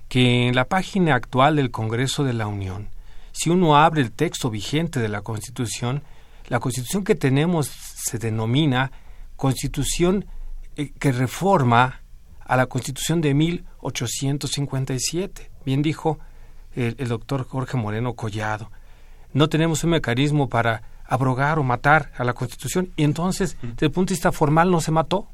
[0.09, 2.89] que en la página actual del Congreso de la Unión,
[3.33, 6.03] si uno abre el texto vigente de la Constitución,
[6.51, 8.93] la Constitución que tenemos se denomina
[9.37, 10.27] Constitución
[10.77, 12.03] eh, que reforma
[12.45, 15.51] a la Constitución de 1857.
[15.65, 16.19] Bien dijo
[16.75, 18.71] el, el doctor Jorge Moreno Collado.
[19.33, 23.93] No tenemos un mecanismo para abrogar o matar a la Constitución y entonces, desde el
[23.93, 25.29] punto de vista formal, no se mató.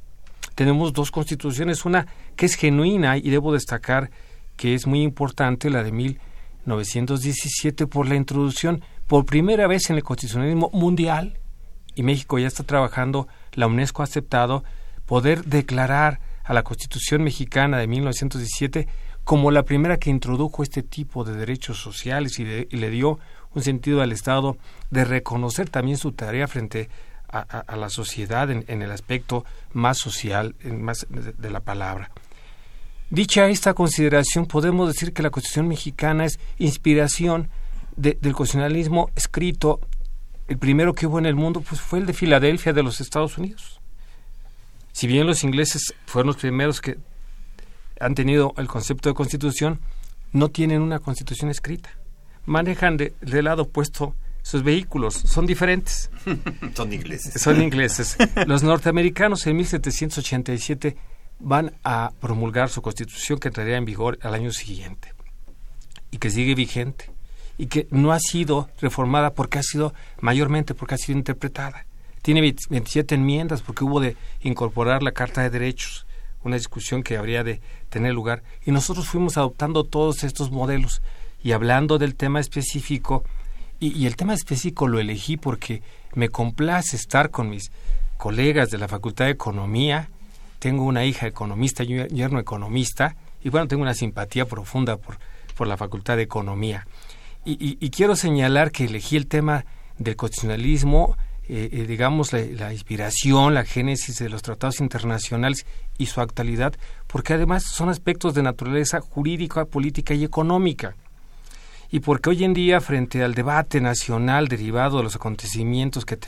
[0.55, 4.11] Tenemos dos constituciones, una que es genuina y debo destacar
[4.57, 10.03] que es muy importante, la de 1917, por la introducción por primera vez en el
[10.03, 11.38] constitucionalismo mundial,
[11.95, 14.64] y México ya está trabajando, la UNESCO ha aceptado
[15.07, 18.87] poder declarar a la Constitución mexicana de 1917
[19.25, 23.19] como la primera que introdujo este tipo de derechos sociales y, le dio
[23.55, 24.57] un sentido al Estado
[24.90, 26.88] de reconocer también su tarea frente
[27.29, 32.11] a, la sociedad en, el aspecto más social más de la palabra.
[33.11, 37.49] Dicha esta consideración, podemos decir que la Constitución mexicana es inspiración
[37.97, 39.81] del constitucionalismo escrito.
[40.49, 43.37] El primero que hubo en el mundo pues, fue el de Filadelfia de los Estados
[43.39, 43.81] Unidos.
[44.93, 46.99] Si bien los ingleses fueron los primeros que
[48.01, 49.81] han tenido el concepto de constitución,
[50.33, 51.91] no tienen una constitución escrita.
[52.45, 56.09] Manejan de, del lado opuesto sus vehículos, son diferentes.
[56.75, 57.43] son ingleses.
[57.43, 58.17] Son ingleses.
[58.47, 60.97] Los norteamericanos en 1787
[61.41, 65.13] van a promulgar su constitución que entraría en vigor al año siguiente
[66.13, 67.11] y que sigue vigente
[67.59, 71.87] y que no ha sido reformada porque ha sido mayormente porque ha sido interpretada.
[72.23, 76.07] Tiene 27 enmiendas porque hubo de incorporar la Carta de Derechos,
[76.42, 81.03] una discusión que habría de tener lugar y nosotros fuimos adoptando todos estos modelos
[81.42, 83.25] y hablando del tema específico
[83.79, 85.83] y, el tema específico lo elegí porque
[86.14, 87.71] me complace estar con mis
[88.16, 90.09] colegas de la Facultad de Economía
[90.59, 95.19] tengo una hija economista y un yerno economista, y bueno, tengo una simpatía profunda por,
[95.57, 96.87] por la Facultad de Economía.
[97.49, 99.65] Y, quiero señalar que elegí el tema
[99.99, 101.17] del constitucionalismo,
[101.49, 105.65] eh, eh, digamos, la, inspiración, la génesis de los tratados internacionales
[105.97, 106.75] y su actualidad,
[107.07, 110.97] porque además son aspectos de naturaleza jurídica, política y económica.
[111.93, 116.19] Y porque hoy en día, frente al debate nacional derivado de los acontecimientos que,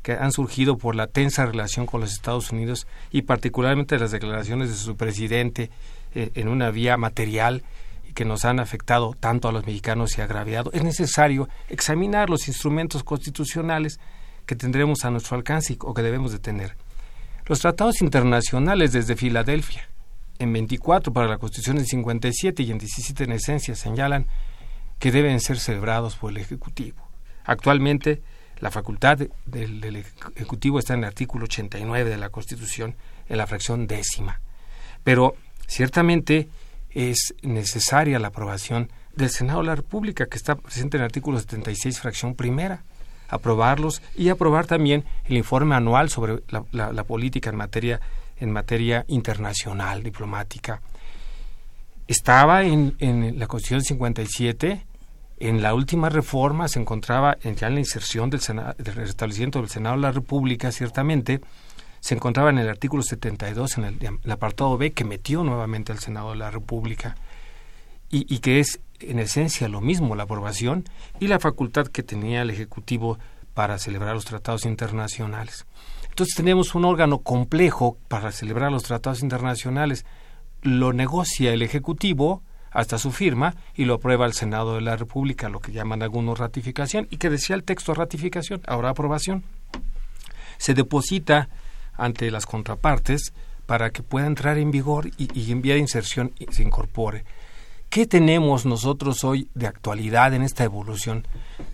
[0.00, 4.70] que han surgido por la tensa relación con los Estados Unidos y particularmente las declaraciones
[4.70, 5.70] de su presidente
[6.14, 7.62] eh, en una vía material
[8.14, 13.04] que nos han afectado tanto a los mexicanos y agraviado, es necesario examinar los instrumentos
[13.04, 13.98] constitucionales
[14.46, 16.76] que tendremos a nuestro alcance o que debemos de tener.
[17.46, 19.88] Los tratados internacionales desde Filadelfia,
[20.38, 24.26] en 24 para la Constitución en 57 y en 17 en esencia, señalan
[24.98, 27.08] que deben ser celebrados por el Ejecutivo.
[27.44, 28.22] Actualmente,
[28.60, 30.04] la facultad del,
[30.36, 32.94] Ejecutivo está en el artículo 89 de la Constitución,
[33.28, 34.40] en la fracción décima.
[35.02, 35.34] Pero
[35.66, 36.48] ciertamente
[36.94, 41.38] es necesaria la aprobación del Senado de la República, que está presente en el artículo
[41.38, 42.82] 76, fracción primera.
[43.28, 48.00] Aprobarlos y aprobar también el informe anual sobre la, política en materia,
[48.38, 50.82] en materia internacional, diplomática.
[52.06, 54.86] Estaba en, en la Constitución 57
[55.42, 58.40] en la última reforma se encontraba en, ya en la inserción del,
[58.78, 61.40] del restablecimiento del Senado de la República, ciertamente,
[62.02, 66.30] se encontraba en el artículo 72, en el, apartado B, que metió nuevamente al Senado
[66.30, 67.14] de la República
[68.10, 70.84] y, que es en esencia lo mismo, la aprobación
[71.20, 73.20] y la facultad que tenía el Ejecutivo
[73.54, 75.64] para celebrar los tratados internacionales.
[76.08, 80.04] Entonces tenemos un órgano complejo para celebrar los tratados internacionales.
[80.60, 82.42] Lo negocia el Ejecutivo,
[82.72, 86.40] hasta su firma y lo aprueba el Senado de la República, lo que llaman algunos
[86.40, 89.44] ratificación, y que decía el texto ratificación, ahora aprobación.
[90.58, 91.48] Se deposita
[91.94, 93.32] ante las contrapartes
[93.66, 97.24] para que pueda entrar en vigor y, en vía de inserción se incorpore.
[97.88, 101.26] ¿Qué tenemos nosotros hoy de actualidad en esta evolución?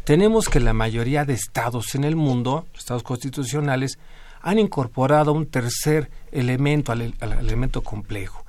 [0.04, 3.98] Tenemos que la mayoría de estados en el mundo, estados constitucionales,
[4.42, 8.44] han incorporado un tercer elemento al, elemento complejo,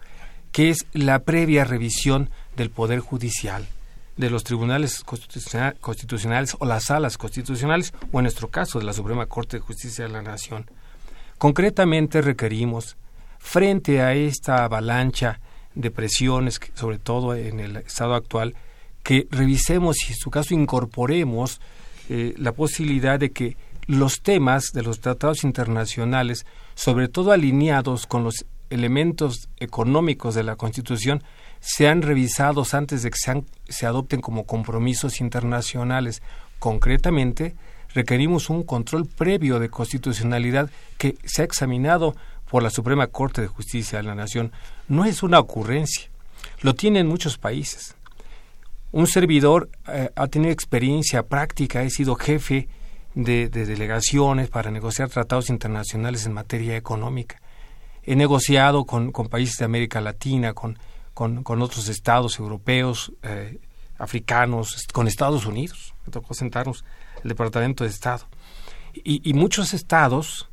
[0.52, 3.68] que es la previa revisión del Poder Judicial,
[4.18, 9.28] de los tribunales constitucionales o las salas constitucionales, o en nuestro caso de la Suprema
[9.28, 10.66] Corte de Justicia de la Nación.
[11.40, 12.98] Concretamente requerimos,
[13.40, 15.40] frente a esta avalancha
[15.74, 18.56] de presiones, sobre todo en el estado actual,
[19.04, 21.62] que revisemos y en su caso incorporemos
[22.10, 23.56] eh, la posibilidad de que
[23.88, 30.58] los temas de los tratados internacionales, sobre todo alineados con los elementos económicos de la
[30.58, 31.24] Constitución,
[31.62, 36.22] sean revisados antes de que se adopten como compromisos internacionales.
[36.60, 37.56] Concretamente,
[37.94, 42.16] requerimos un control previo de constitucionalidad que se ha examinado
[42.50, 44.52] por la Suprema Corte de Justicia de la Nación.
[44.88, 46.10] No es una ocurrencia,
[46.62, 47.96] lo tienen muchos países.
[48.92, 52.68] Un servidor eh, ha tenido experiencia práctica, he sido jefe
[53.14, 57.40] de, delegaciones para negociar tratados internacionales en materia económica.
[58.04, 60.78] He negociado con, países de América Latina, con,
[61.14, 63.60] otros estados europeos, eh,
[64.00, 65.94] africanos, con Estados Unidos.
[66.06, 66.84] Me tocó sentarnos
[67.24, 68.26] el Departamento de Estado.
[68.94, 70.50] Y, muchos estados,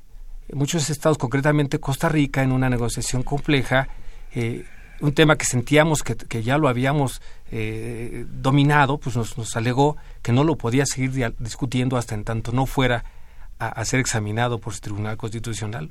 [0.52, 3.88] muchos estados, concretamente Costa Rica, en una negociación compleja,
[4.34, 4.64] eh,
[5.00, 10.32] un tema que sentíamos que, que ya lo habíamos eh, dominado, pues nos, alegó que
[10.32, 13.04] no lo podía seguir discutiendo hasta en tanto no fuera
[13.58, 15.90] a, ser examinado por su Tribunal Constitucional.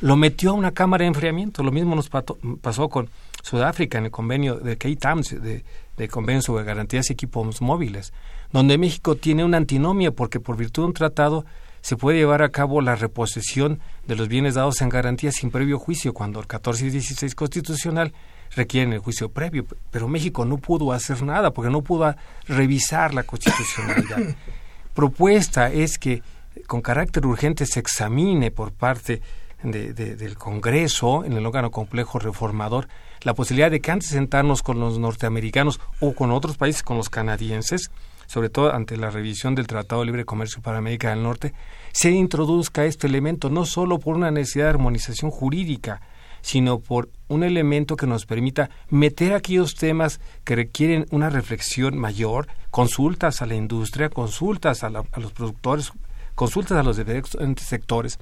[0.00, 1.62] Lo metió a una cámara de enfriamiento.
[1.62, 3.08] Lo mismo nos pasó con
[3.42, 5.64] Sudáfrica en el convenio de K-TAMS, de,
[5.96, 8.12] de convenio sobre garantías y equipos móviles,
[8.52, 11.44] donde México tiene una antinomia porque por virtud de un tratado
[11.80, 15.78] se puede llevar a cabo la reposesión de los bienes dados en garantía sin previo
[15.78, 18.12] juicio, cuando el 14 y 16 constitucional
[18.54, 22.14] requieren el juicio previo, pero México no pudo hacer nada porque no pudo
[22.46, 24.36] revisar la constitucionalidad.
[24.94, 26.22] Propuesta es que
[26.66, 29.22] con carácter urgente se examine por parte
[29.62, 32.88] del Congreso, en el órgano complejo reformador,
[33.22, 36.96] la posibilidad de que antes de sentarnos con los norteamericanos o con otros países, con
[36.96, 37.90] los canadienses,
[38.32, 41.52] sobre todo ante la revisión del Tratado de Libre Comercio para América del Norte,
[41.92, 46.00] se introduzca este elemento no solo por una necesidad de armonización jurídica,
[46.40, 52.48] sino por un elemento que nos permita meter aquellos temas que requieren una reflexión mayor,
[52.70, 55.92] consultas a la industria, consultas a, los productores,
[56.34, 58.18] consultas a los diferentes sectores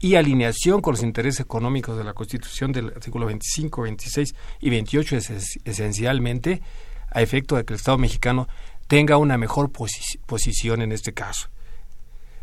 [0.00, 5.16] y alineación con los intereses económicos de la Constitución del artículo 25, 26 y 28
[5.64, 6.60] esencialmente
[7.14, 8.48] a efecto de que el Estado mexicano
[8.86, 11.48] tenga una mejor posición en este caso.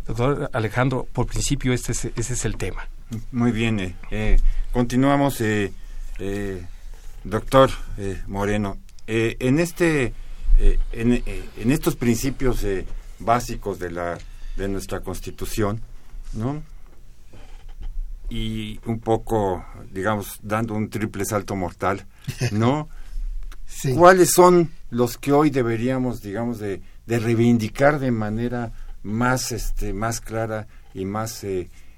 [0.07, 2.87] Doctor Alejandro, por principio este ese es el tema.
[3.31, 3.79] Muy bien.
[3.79, 4.39] Eh, eh,
[4.71, 5.71] continuamos, eh,
[7.23, 7.69] doctor
[8.27, 8.77] Moreno.
[9.07, 10.13] en este,
[10.91, 11.23] en,
[11.57, 12.65] en, estos principios
[13.19, 14.17] básicos de la
[14.55, 15.81] de nuestra Constitución,
[16.33, 16.63] ¿no?
[18.29, 22.05] Y un poco, digamos, dando un triple salto mortal,
[22.51, 22.87] ¿no?
[23.95, 28.71] ¿Cuáles son los que hoy deberíamos, digamos, de, de reivindicar de manera
[29.03, 31.43] más, este, más clara y más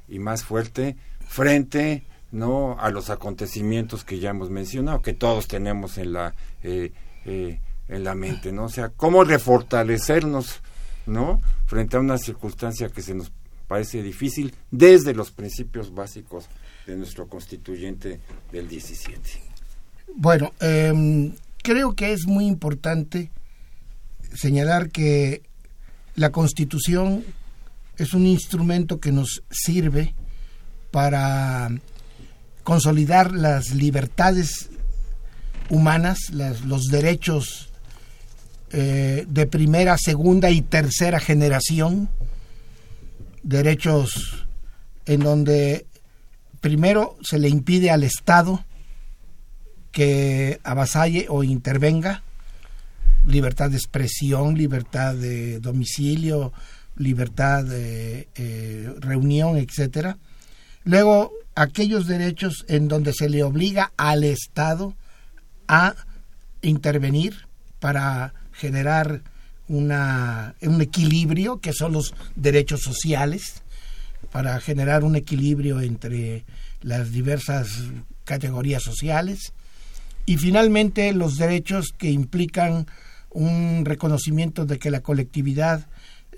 [0.07, 0.95] y más fuerte
[1.27, 6.91] frente no a los acontecimientos que ya hemos mencionado que todos tenemos en la eh,
[7.25, 10.61] eh, en la mente no o sea cómo refortalecernos
[11.05, 13.31] no frente a una circunstancia que se nos
[13.67, 16.47] parece difícil desde los principios básicos
[16.85, 18.19] de nuestro constituyente
[18.51, 19.41] del 17
[20.15, 23.31] bueno em, creo que es muy importante
[24.35, 25.41] señalar que
[26.15, 27.23] la constitución
[27.97, 30.13] es un instrumento que nos sirve
[30.91, 31.71] para
[32.63, 34.69] consolidar las libertades
[35.69, 37.69] humanas, los derechos
[38.71, 42.09] eh, de primera, segunda y tercera generación,
[43.41, 44.45] derechos
[45.05, 45.85] en donde
[46.61, 48.63] primero se le impide al Estado
[49.93, 52.23] que avasalle o intervenga,
[53.25, 56.51] libertad de expresión, libertad de domicilio,
[56.97, 60.17] libertad de eh, reunión, etcétera.
[60.83, 64.95] Luego, aquellos derechos en donde se le obliga al Estado
[65.67, 65.95] a
[66.61, 67.47] intervenir
[67.79, 69.21] para generar
[69.67, 73.61] una, un equilibrio, que son los derechos sociales,
[74.31, 76.43] para generar un equilibrio entre
[76.81, 77.67] las diversas
[78.25, 79.53] categorías sociales.
[80.25, 82.87] Y finalmente los derechos que implican
[83.31, 85.87] un reconocimiento de que la colectividad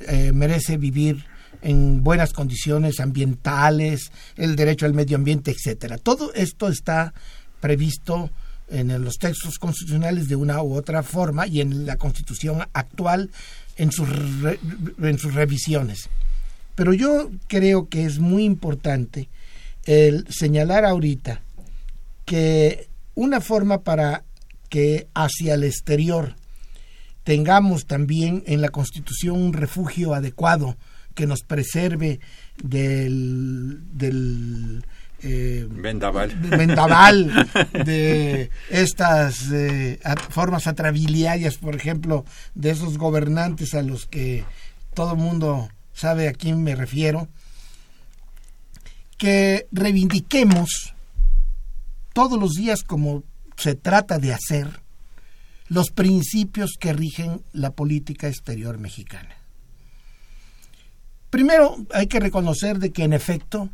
[0.08, 1.26] eh, merece vivir
[1.62, 5.98] en buenas condiciones ambientales, el derecho al medio ambiente, etcétera.
[5.98, 7.14] Todo esto está
[7.60, 8.30] previsto
[8.70, 13.30] en los textos constitucionales de una u otra forma y en la Constitución actual
[13.78, 14.08] en sus,
[15.02, 16.10] en sus revisiones.
[16.76, 19.30] Pero yo creo que es muy importante
[19.86, 21.42] el señalar ahorita
[22.26, 24.24] que una forma para
[24.70, 26.36] que hacia el exterior
[27.24, 30.78] tengamos también en la Constitución un refugio adecuado
[31.16, 32.20] que nos preserve
[32.62, 34.86] del, del
[35.24, 36.36] eh, vendaval.
[36.36, 37.50] vendaval
[37.86, 40.00] de estas eh,
[40.30, 44.44] formas atrabiliarias, por ejemplo, de esos gobernantes a los que
[44.94, 47.28] todo el mundo sabe a quién me refiero,
[49.18, 50.95] que reivindiquemos
[52.16, 53.24] todos los días como
[53.58, 54.82] se trata de hacer
[55.68, 59.36] los principios que rigen la política exterior mexicana.
[61.30, 63.70] Primero hay que reconocer de que en efecto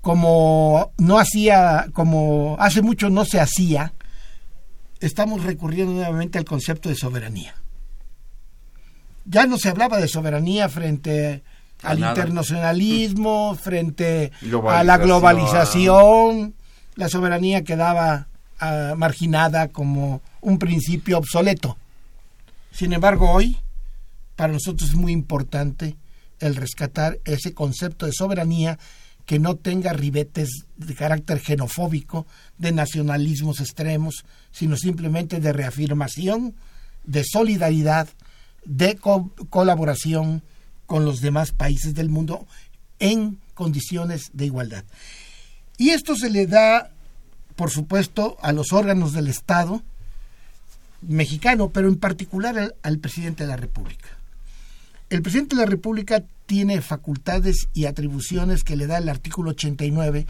[0.00, 3.94] como no hacía como hace mucho no se hacía
[4.98, 7.54] estamos recurriendo nuevamente al concepto de soberanía.
[9.26, 11.44] Ya no se hablaba de soberanía frente
[11.82, 14.32] al internacionalismo, frente
[14.68, 16.54] a la globalización,
[16.96, 18.28] la soberanía quedaba
[18.58, 21.76] ah, marginada como un principio obsoleto.
[22.72, 23.56] Sin embargo, hoy
[24.36, 25.96] para nosotros es muy importante
[26.38, 28.78] el rescatar ese concepto de soberanía
[29.26, 32.26] que no tenga ribetes de carácter xenofóbico,
[32.58, 36.54] de nacionalismos extremos, sino simplemente de reafirmación,
[37.04, 38.08] de solidaridad,
[38.64, 38.98] de
[39.50, 40.42] colaboración
[40.90, 42.48] con los demás países del mundo
[42.98, 44.82] en condiciones de igualdad.
[45.78, 46.90] Y esto se le da,
[47.54, 49.84] por supuesto, a los órganos del Estado
[51.00, 54.08] mexicano, pero en particular al, presidente de la República.
[55.10, 60.26] El presidente de la República tiene facultades y atribuciones que le da el artículo 89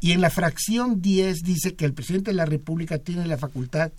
[0.00, 3.92] y en la fracción 10 dice que el presidente de la República tiene la facultad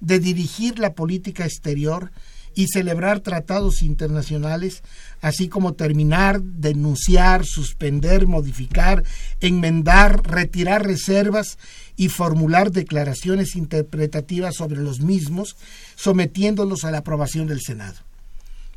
[0.00, 2.10] de dirigir la política exterior
[2.54, 4.82] y celebrar tratados internacionales,
[5.20, 9.04] así como terminar, denunciar, suspender, modificar,
[9.40, 11.58] enmendar, retirar reservas
[11.96, 15.56] y formular declaraciones interpretativas sobre los mismos,
[15.96, 17.98] sometiéndolos a la aprobación del Senado.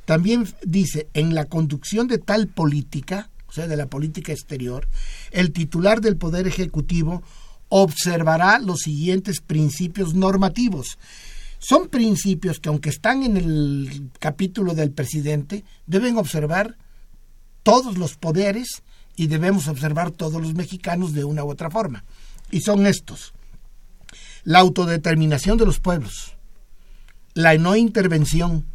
[0.06, 4.88] También dice, en la conducción de tal política, o sea, de la política exterior,
[5.32, 7.22] el titular del Poder Ejecutivo
[7.70, 10.98] observará los siguientes principios normativos
[11.62, 16.76] son principios que aunque están en el capítulo del presidente, deben observar
[17.62, 18.82] todos los poderes
[19.16, 22.04] y debemos observar todos los mexicanos de una u otra forma.
[22.50, 23.34] Y son estos.
[24.44, 26.36] La autodeterminación de los pueblos,
[27.36, 28.66] la no intervención,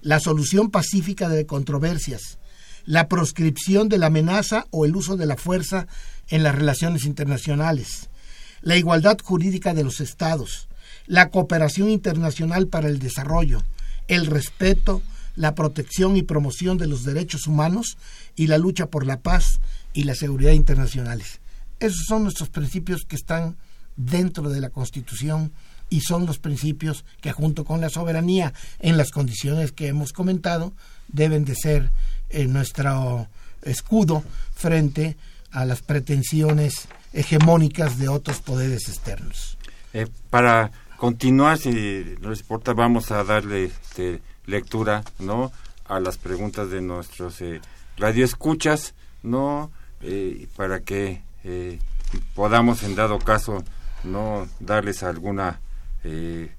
[0.00, 2.40] la solución pacífica de controversias,
[2.84, 5.86] la proscripción de la amenaza o el uso de la fuerza
[6.26, 8.10] en las relaciones internacionales,
[8.60, 10.68] la igualdad jurídica de los estados,
[11.06, 13.62] la cooperación internacional para el desarrollo,
[14.08, 15.02] el respeto,
[15.36, 17.96] la protección y promoción de los derechos humanos
[18.36, 19.60] y la lucha por la paz
[19.92, 21.40] y la seguridad internacionales.
[21.80, 23.56] Esos son nuestros principios que están
[23.96, 25.52] dentro de la Constitución
[25.90, 30.72] y son los principios que junto con la soberanía en las condiciones que hemos comentado
[31.08, 31.90] deben de ser
[32.30, 33.28] eh, nuestro
[33.62, 34.24] escudo
[34.54, 35.16] frente
[35.50, 39.56] a las pretensiones hegemónicas de otros poderes externos.
[39.92, 45.52] Eh, para continuar, si no les importa, vamos a darle este, lectura, ¿no?
[45.86, 47.60] A las preguntas de nuestros eh,
[47.96, 49.70] radioescuchas, ¿no?
[50.06, 51.78] Eh, para que eh,
[52.34, 53.64] podamos, en dado caso,
[54.02, 55.60] no darles alguna
[56.04, 56.54] eh,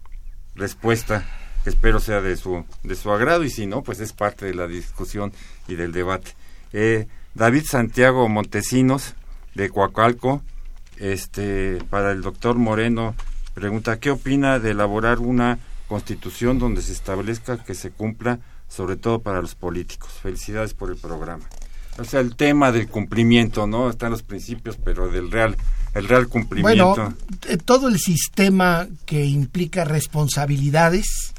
[0.55, 1.25] respuesta
[1.63, 4.55] que espero sea de su de su agrado y si no, pues es parte de
[4.55, 5.31] la discusión
[5.67, 6.35] y del debate.
[7.35, 9.13] David Santiago Montesinos
[9.53, 10.41] de Coacalco,
[10.97, 13.15] este, para el doctor Moreno
[13.55, 19.21] Pregunta, ¿qué opina de elaborar una constitución donde se establezca que se cumpla, sobre todo
[19.21, 20.11] para los políticos?
[20.21, 21.45] Felicidades por el programa.
[21.97, 23.89] O sea, el tema del cumplimiento, ¿no?
[23.89, 25.55] Están los principios, pero del real,
[25.93, 26.95] el real cumplimiento.
[26.95, 27.15] Bueno,
[27.47, 31.33] eh, todo el sistema que implica responsabilidades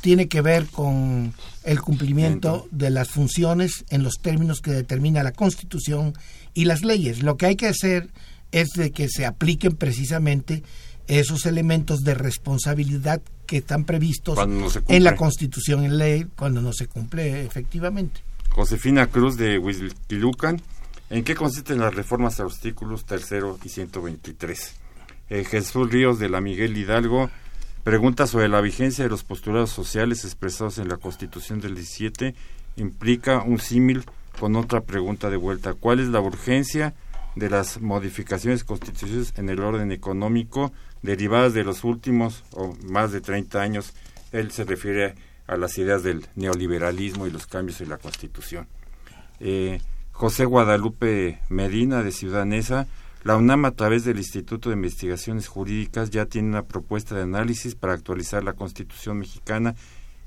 [0.00, 1.34] tiene que ver con
[1.64, 6.14] el cumplimiento de las funciones en los términos que determina la Constitución
[6.54, 7.22] y las leyes.
[7.22, 8.08] Lo que hay que hacer
[8.52, 10.62] es de que se apliquen precisamente
[11.06, 14.38] esos elementos de responsabilidad que están previstos
[14.88, 18.20] en la Constitución en ley cuando no se cumple efectivamente.
[18.50, 20.60] Josefina Cruz de Huizquilucan,
[21.10, 24.74] ¿en qué consisten las reformas a los artículos tercero y 123?
[25.28, 27.30] Eh, Jesús Ríos de la Miguel Hidalgo
[27.84, 32.34] pregunta sobre la vigencia de los postulados sociales expresados en la Constitución del 17
[32.76, 34.04] implica un símil
[34.38, 35.74] con otra pregunta de vuelta.
[35.74, 36.94] ¿Cuál es la urgencia
[37.36, 40.72] de las modificaciones constitucionales en el orden económico
[41.02, 43.92] derivadas de los últimos o más de 30 años?
[44.32, 45.14] Él se refiere
[45.46, 48.66] a las ideas del neoliberalismo y los cambios en la Constitución.
[49.38, 49.80] Eh,
[50.12, 52.86] José Guadalupe Medina, de Ciudad Neza,
[53.22, 57.74] la UNAM a través del Instituto de Investigaciones Jurídicas ya tiene una propuesta de análisis
[57.74, 59.74] para actualizar la Constitución mexicana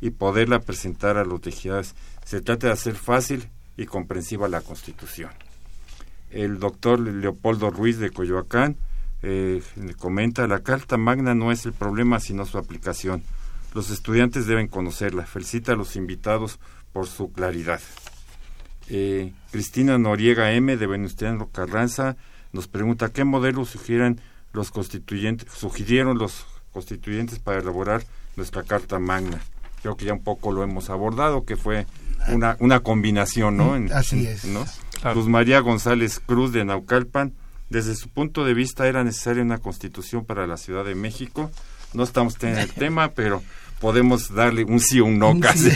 [0.02, 1.96] y poderla presentar a los legisladores.
[2.26, 5.32] Se trata de hacer fácil y comprensiva la Constitución.
[6.32, 8.78] El doctor Leopoldo Ruiz de Coyoacán
[9.22, 9.62] eh,
[9.98, 13.24] comenta, la Carta Magna no es el problema, sino su aplicación.
[13.74, 15.26] Los estudiantes deben conocerla.
[15.26, 16.60] Felicita a los invitados
[16.94, 17.82] por su claridad.
[18.90, 20.76] Eh, Cristina Noriega M.
[20.76, 22.18] de Venustiano Carranza
[22.52, 23.64] nos pregunta qué modelo
[24.54, 28.04] los constituyentes, sugirieron los constituyentes para elaborar
[28.36, 29.40] nuestra Carta Magna.
[29.82, 31.86] Creo que ya un poco lo hemos abordado, que fue
[32.28, 33.74] una, una combinación, ¿no?
[33.94, 34.46] Así es.
[34.46, 34.66] ¿no?
[35.14, 37.34] Luz María González Cruz de Naucalpan,
[37.70, 41.52] desde su punto de vista era necesaria una constitución para la Ciudad de México.
[41.94, 43.42] No estamos teniendo el tema, pero
[43.80, 45.72] podemos darle un sí o un no casi.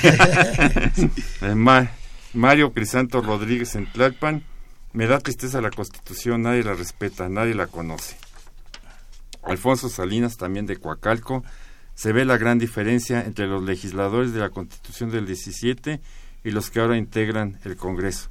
[2.33, 4.43] Mario Crisanto Rodríguez en Tlalpan,
[4.91, 8.17] me da tristeza la constitución, nadie la respeta, nadie la conoce.
[9.43, 11.43] Alfonso Salinas también de Coacalco,
[11.95, 16.01] se ve la gran diferencia entre los legisladores de la constitución del 17
[16.43, 18.29] y los que ahora integran el Congreso.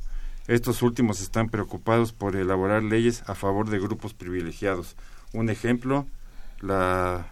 [0.48, 4.96] Estos últimos están preocupados por elaborar leyes a favor de grupos privilegiados.
[5.32, 6.06] Un ejemplo,
[6.60, 7.26] la,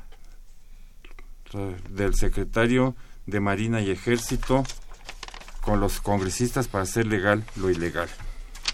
[1.91, 2.95] del secretario
[3.27, 4.65] de Marina y Ejército
[5.61, 8.09] con los congresistas para hacer legal lo ilegal.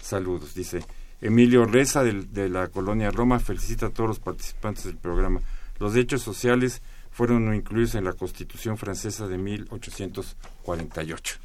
[0.01, 0.85] Saludos, dice.
[1.19, 5.41] Emilio Reza de, la colonia Roma felicita a todos los participantes del programa.
[5.79, 11.39] Los derechos sociales fueron incluidos en la Constitución francesa de 1848,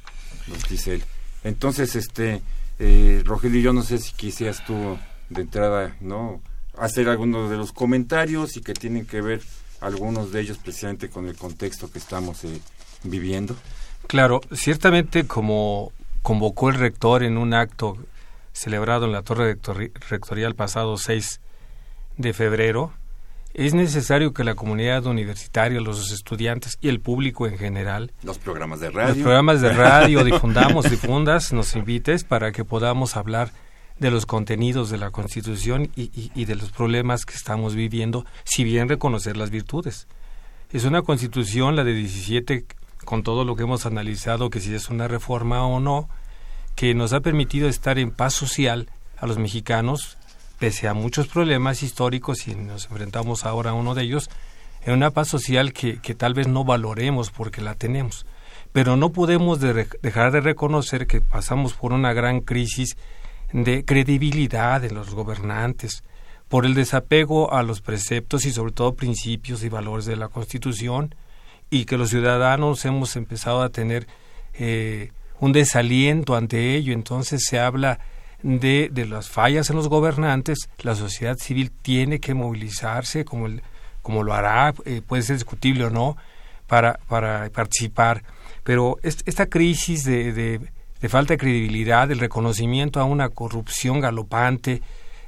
[0.49, 1.05] nos dice él.
[1.45, 2.43] Entonces, este,
[2.79, 6.41] eh, Rogelio, yo no sé si quisieras tú de entrada, ¿no?
[6.79, 9.43] Hacer algunos de los comentarios y que tienen que ver
[9.81, 12.61] algunos de ellos precisamente con el contexto que estamos eh,
[13.03, 13.57] viviendo.
[14.07, 17.99] Claro, ciertamente como convocó el rector en un acto
[18.53, 19.59] celebrado en la torre
[20.09, 21.41] rectorial pasado 6
[22.17, 22.93] de febrero,
[23.55, 28.81] es necesario que la comunidad universitaria, los estudiantes y el público en general, los programas
[28.81, 33.51] de radio, los programas de radio difundamos, difundas, nos invites para que podamos hablar
[33.99, 38.65] de los contenidos de la Constitución y, y, de los problemas que estamos viviendo, si
[38.65, 40.09] bien reconocer las virtudes.
[40.73, 42.65] Es una Constitución, la de 17,
[43.05, 46.09] con todo lo que hemos analizado, que si es una reforma o no,
[46.75, 48.89] que nos ha permitido estar en paz social
[49.19, 50.19] a los mexicanos
[50.63, 54.31] pese a muchos problemas históricos y nos enfrentamos ahora a uno de ellos,
[54.85, 58.27] en una paz social que, que tal vez no valoremos porque la tenemos.
[58.71, 62.97] Pero no podemos dejar de reconocer que pasamos por una gran crisis
[63.53, 66.05] de credibilidad de los gobernantes,
[66.49, 71.13] por el desapego a los preceptos y sobre todo principios y valores de la Constitución,
[71.71, 74.07] y que los ciudadanos hemos empezado a tener
[74.55, 75.11] eh,
[75.41, 76.93] un desaliento ante ello.
[76.93, 77.99] Entonces se habla
[78.43, 83.63] de, de las fallas en los gobernantes, la sociedad civil tiene que movilizarse, como, el,
[84.03, 86.17] como lo hará, eh, puede ser discutible o no,
[86.67, 88.23] para, para participar.
[88.65, 94.83] Pero esta crisis de, de, falta de credibilidad, el reconocimiento a una corrupción galopante,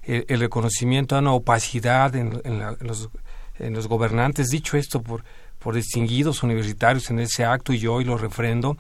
[0.05, 2.41] el, reconocimiento a una opacidad en,
[2.81, 3.11] los,
[3.59, 5.25] en los gobernantes, dicho esto por,
[5.59, 8.77] por distinguidos universitarios en ese acto y yo hoy lo refrendo,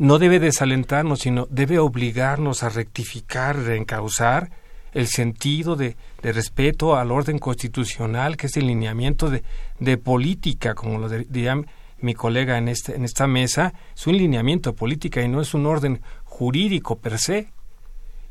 [0.00, 4.50] no debe desalentarnos, sino debe obligarnos a rectificar, reencauzar
[4.94, 9.44] el sentido de, de, respeto al orden constitucional, que es el lineamiento de,
[9.78, 11.60] de política, como lo diría
[12.00, 15.52] mi colega en, este, en esta mesa, es un lineamiento de política y no es
[15.52, 17.52] un orden jurídico per se.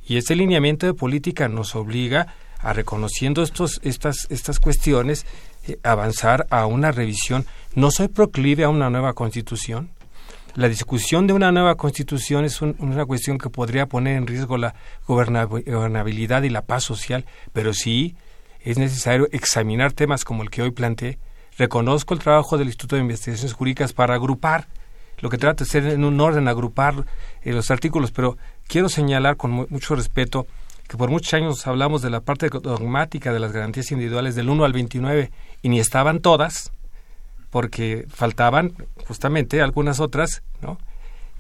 [0.07, 5.27] Y ese lineamiento de política nos obliga a, reconociendo estos, estas, estas cuestiones,
[5.67, 7.45] eh, avanzar a una revisión.
[7.75, 9.91] No soy proclive a una nueva constitución,
[10.59, 14.75] la discusión de una nueva constitución es una cuestión que podría poner en riesgo la
[15.07, 18.17] gobernabilidad y la paz social, pero sí
[18.59, 21.17] es necesario examinar temas como el que hoy planteé.
[21.57, 24.67] Reconozco el trabajo del Instituto de Investigaciones Jurídicas para agrupar,
[25.19, 27.05] lo que trata de ser en un orden, agrupar
[27.41, 28.37] eh, los artículos, pero
[28.67, 30.45] quiero señalar con mucho respeto
[30.89, 34.65] que por muchos años hablamos de la parte dogmática de las garantías individuales del 1
[34.65, 35.31] al 29
[35.61, 36.73] y ni estaban todas,
[37.49, 38.73] porque faltaban
[39.07, 40.77] justamente algunas otras, ¿no?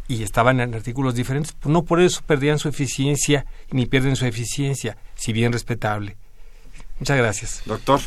[0.07, 4.97] Y estaban en artículos diferentes, no por eso perdían su eficiencia ni pierden su eficiencia,
[5.15, 6.17] si bien respetable.
[6.99, 7.61] Muchas gracias.
[7.65, 7.99] Doctor.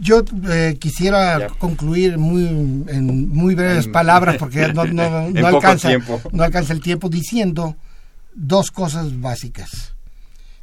[0.00, 4.82] Yo eh, quisiera concluir muy, en muy breves palabras porque no,
[5.46, 5.90] alcanza,
[6.32, 7.76] no alcanza el tiempo diciendo
[8.34, 9.94] dos cosas básicas.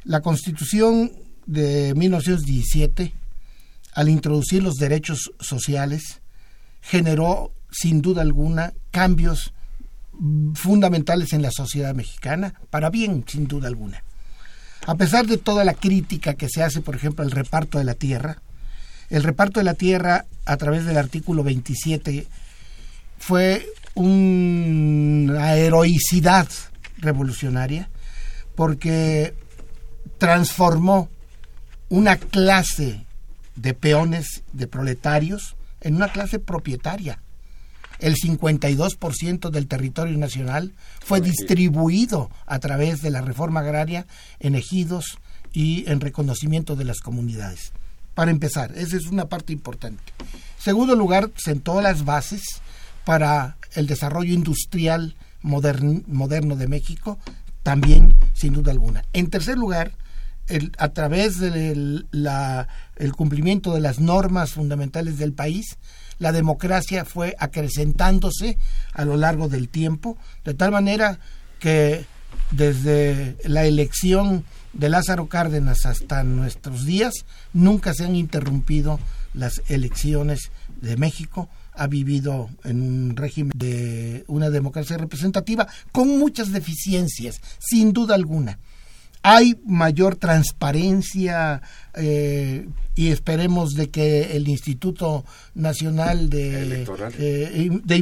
[0.04, 1.12] La Constitución
[1.46, 3.14] de 1917,
[3.92, 6.20] al introducir los derechos sociales,
[6.80, 9.52] generó sin duda alguna cambios
[10.54, 14.02] fundamentales en la sociedad mexicana, para bien, sin duda alguna.
[14.86, 17.94] A pesar de toda la crítica que se hace, por ejemplo, al reparto de la
[17.94, 18.42] tierra,
[19.10, 22.26] el reparto de la tierra a través del artículo 27
[23.18, 26.48] fue una heroicidad
[26.98, 27.90] revolucionaria
[28.54, 29.34] porque
[30.18, 31.08] transformó
[31.88, 33.04] una clase
[33.56, 37.20] de peones, de proletarios, en una clase propietaria.
[37.98, 44.06] El 52% del territorio nacional fue distribuido a través de la reforma agraria
[44.40, 45.18] en ejidos
[45.52, 47.72] y en reconocimiento de las comunidades.
[48.14, 50.02] Para empezar, esa es una parte importante.
[50.58, 52.42] Segundo lugar, sentó las bases
[53.04, 57.18] para el desarrollo industrial moderno de México,
[57.62, 59.04] también sin duda alguna.
[59.12, 59.92] En tercer lugar,
[60.78, 62.06] a través del
[62.96, 65.78] el cumplimiento de las normas fundamentales del país,
[66.18, 68.58] la democracia fue acrecentándose
[68.92, 71.18] a lo largo del tiempo, de tal manera
[71.58, 72.04] que
[72.50, 78.98] desde la elección de Lázaro Cárdenas hasta nuestros días, nunca se han interrumpido
[79.34, 86.52] las elecciones de México, ha vivido en un régimen de una democracia representativa con muchas
[86.52, 88.58] deficiencias, sin duda alguna
[89.22, 91.62] hay mayor transparencia
[91.94, 97.94] eh, y esperemos de que el Instituto Nacional de eh, de,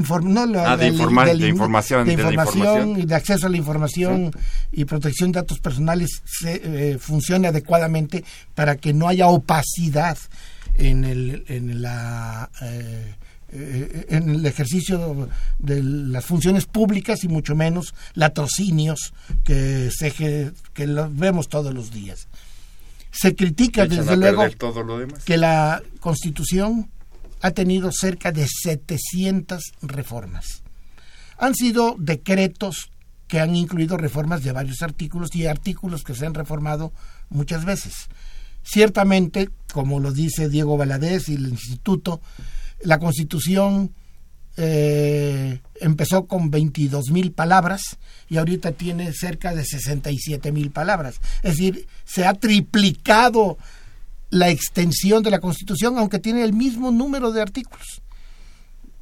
[0.56, 4.32] ah, de, información de, información y de acceso a la información
[4.72, 10.18] y protección de datos personales se, eh, funcione adecuadamente para que no haya opacidad
[10.74, 13.14] en el en la eh,
[13.52, 15.28] en el ejercicio
[15.58, 19.12] de las funciones públicas y mucho menos latrocinios
[19.44, 22.28] que se que los vemos todos los días.
[23.10, 24.44] Se critica desde luego
[25.24, 26.90] que la Constitución
[27.42, 30.62] ha tenido cerca de 700 reformas.
[31.38, 32.90] Han sido decretos
[33.26, 36.92] que han incluido reformas de varios artículos y artículos que se han reformado
[37.30, 38.08] muchas veces.
[38.62, 42.20] Ciertamente, como lo dice Diego Valadez y el Instituto,
[42.82, 43.92] la Constitución
[44.56, 51.20] eh, empezó con 22 mil palabras y ahorita tiene cerca de 67 mil palabras.
[51.42, 53.58] Es decir, se ha triplicado
[54.30, 58.02] la extensión de la Constitución, aunque tiene el mismo número de artículos.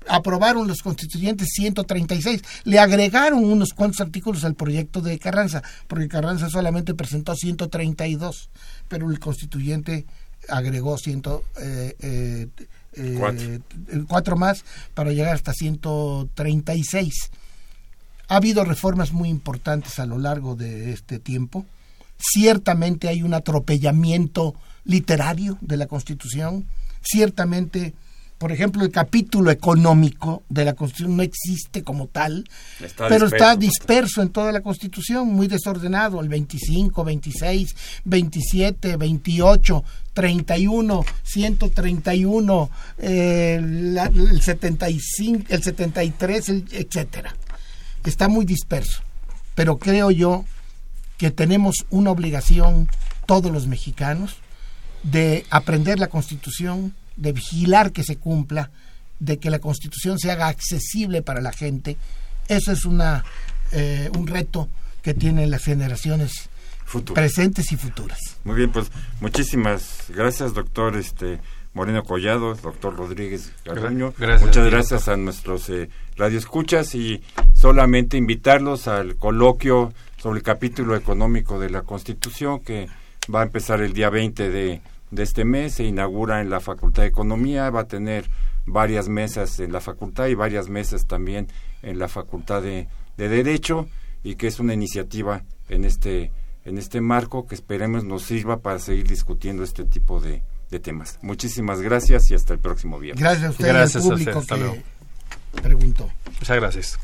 [0.09, 6.49] Aprobaron los constituyentes 136, le agregaron unos cuantos artículos al proyecto de Carranza, porque Carranza
[6.49, 8.49] solamente presentó 132,
[8.89, 10.07] pero el constituyente
[10.49, 12.49] agregó ciento, eh, eh,
[12.99, 13.61] eh,
[14.09, 14.37] cuatro.
[14.37, 17.31] más para llegar hasta 136.
[18.29, 21.65] Ha habido reformas muy importantes a lo largo de este tiempo.
[22.19, 26.67] Ciertamente hay un atropellamiento literario de la Constitución.
[27.01, 27.95] Ciertamente
[28.39, 32.49] por ejemplo, el capítulo económico de la Constitución no existe como tal,
[32.97, 37.75] pero está disperso en toda la Constitución, muy desordenado, el 25, 26,
[38.05, 39.85] 27, 28,
[40.15, 47.35] 31, 131, el 75, el 73, etcétera.
[48.05, 49.03] Está muy disperso,
[49.57, 50.45] pero creo yo
[51.17, 52.89] que tenemos una obligación
[53.27, 54.37] todos los mexicanos
[55.03, 58.71] de aprender la Constitución, de vigilar que se cumpla,
[59.19, 61.97] de que la Constitución se haga accesible para la gente.
[62.49, 63.25] Eso es una,
[63.73, 64.69] eh, un reto
[65.03, 66.49] que tienen las generaciones
[67.13, 68.19] presentes y futuras.
[68.45, 68.91] Muy bien, pues
[69.21, 71.39] muchísimas gracias, doctor este
[71.75, 74.15] Moreno Collado, doctor Rodríguez Garduño.
[74.41, 81.61] Muchas gracias a nuestros eh, radioescuchas y solamente invitarlos al coloquio sobre el capítulo económico
[81.61, 82.89] de la Constitución que
[83.33, 84.81] va a empezar el día 20 de
[85.11, 88.29] de este mes se inaugura en la Facultad de Economía, va a tener
[88.67, 91.49] varias mesas en la facultad y varias mesas también
[91.83, 93.89] en la Facultad de, Derecho
[94.23, 96.31] y que es una iniciativa en este
[96.65, 100.43] en este marco que esperemos nos sirva para seguir discutiendo este tipo de,
[100.83, 101.19] temas.
[101.23, 103.23] Muchísimas gracias y hasta el próximo viernes.
[103.23, 104.43] Gracias a usted gracias al público
[105.55, 106.11] que preguntó.
[106.39, 106.99] Muchas gracias.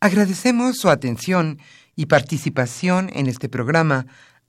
[0.00, 1.60] Agradecemos su atención
[1.96, 4.06] y participación en este programa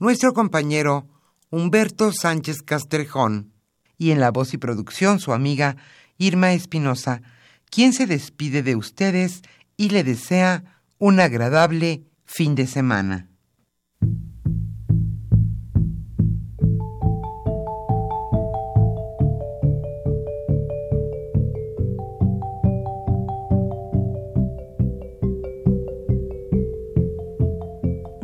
[0.00, 1.06] nuestro compañero
[1.50, 3.52] Humberto Sánchez Castrejón
[3.98, 5.76] y en la voz y producción su amiga
[6.16, 7.20] Irma Espinosa,
[7.70, 9.42] quien se despide de ustedes
[9.76, 13.28] y le desea un agradable fin de semana.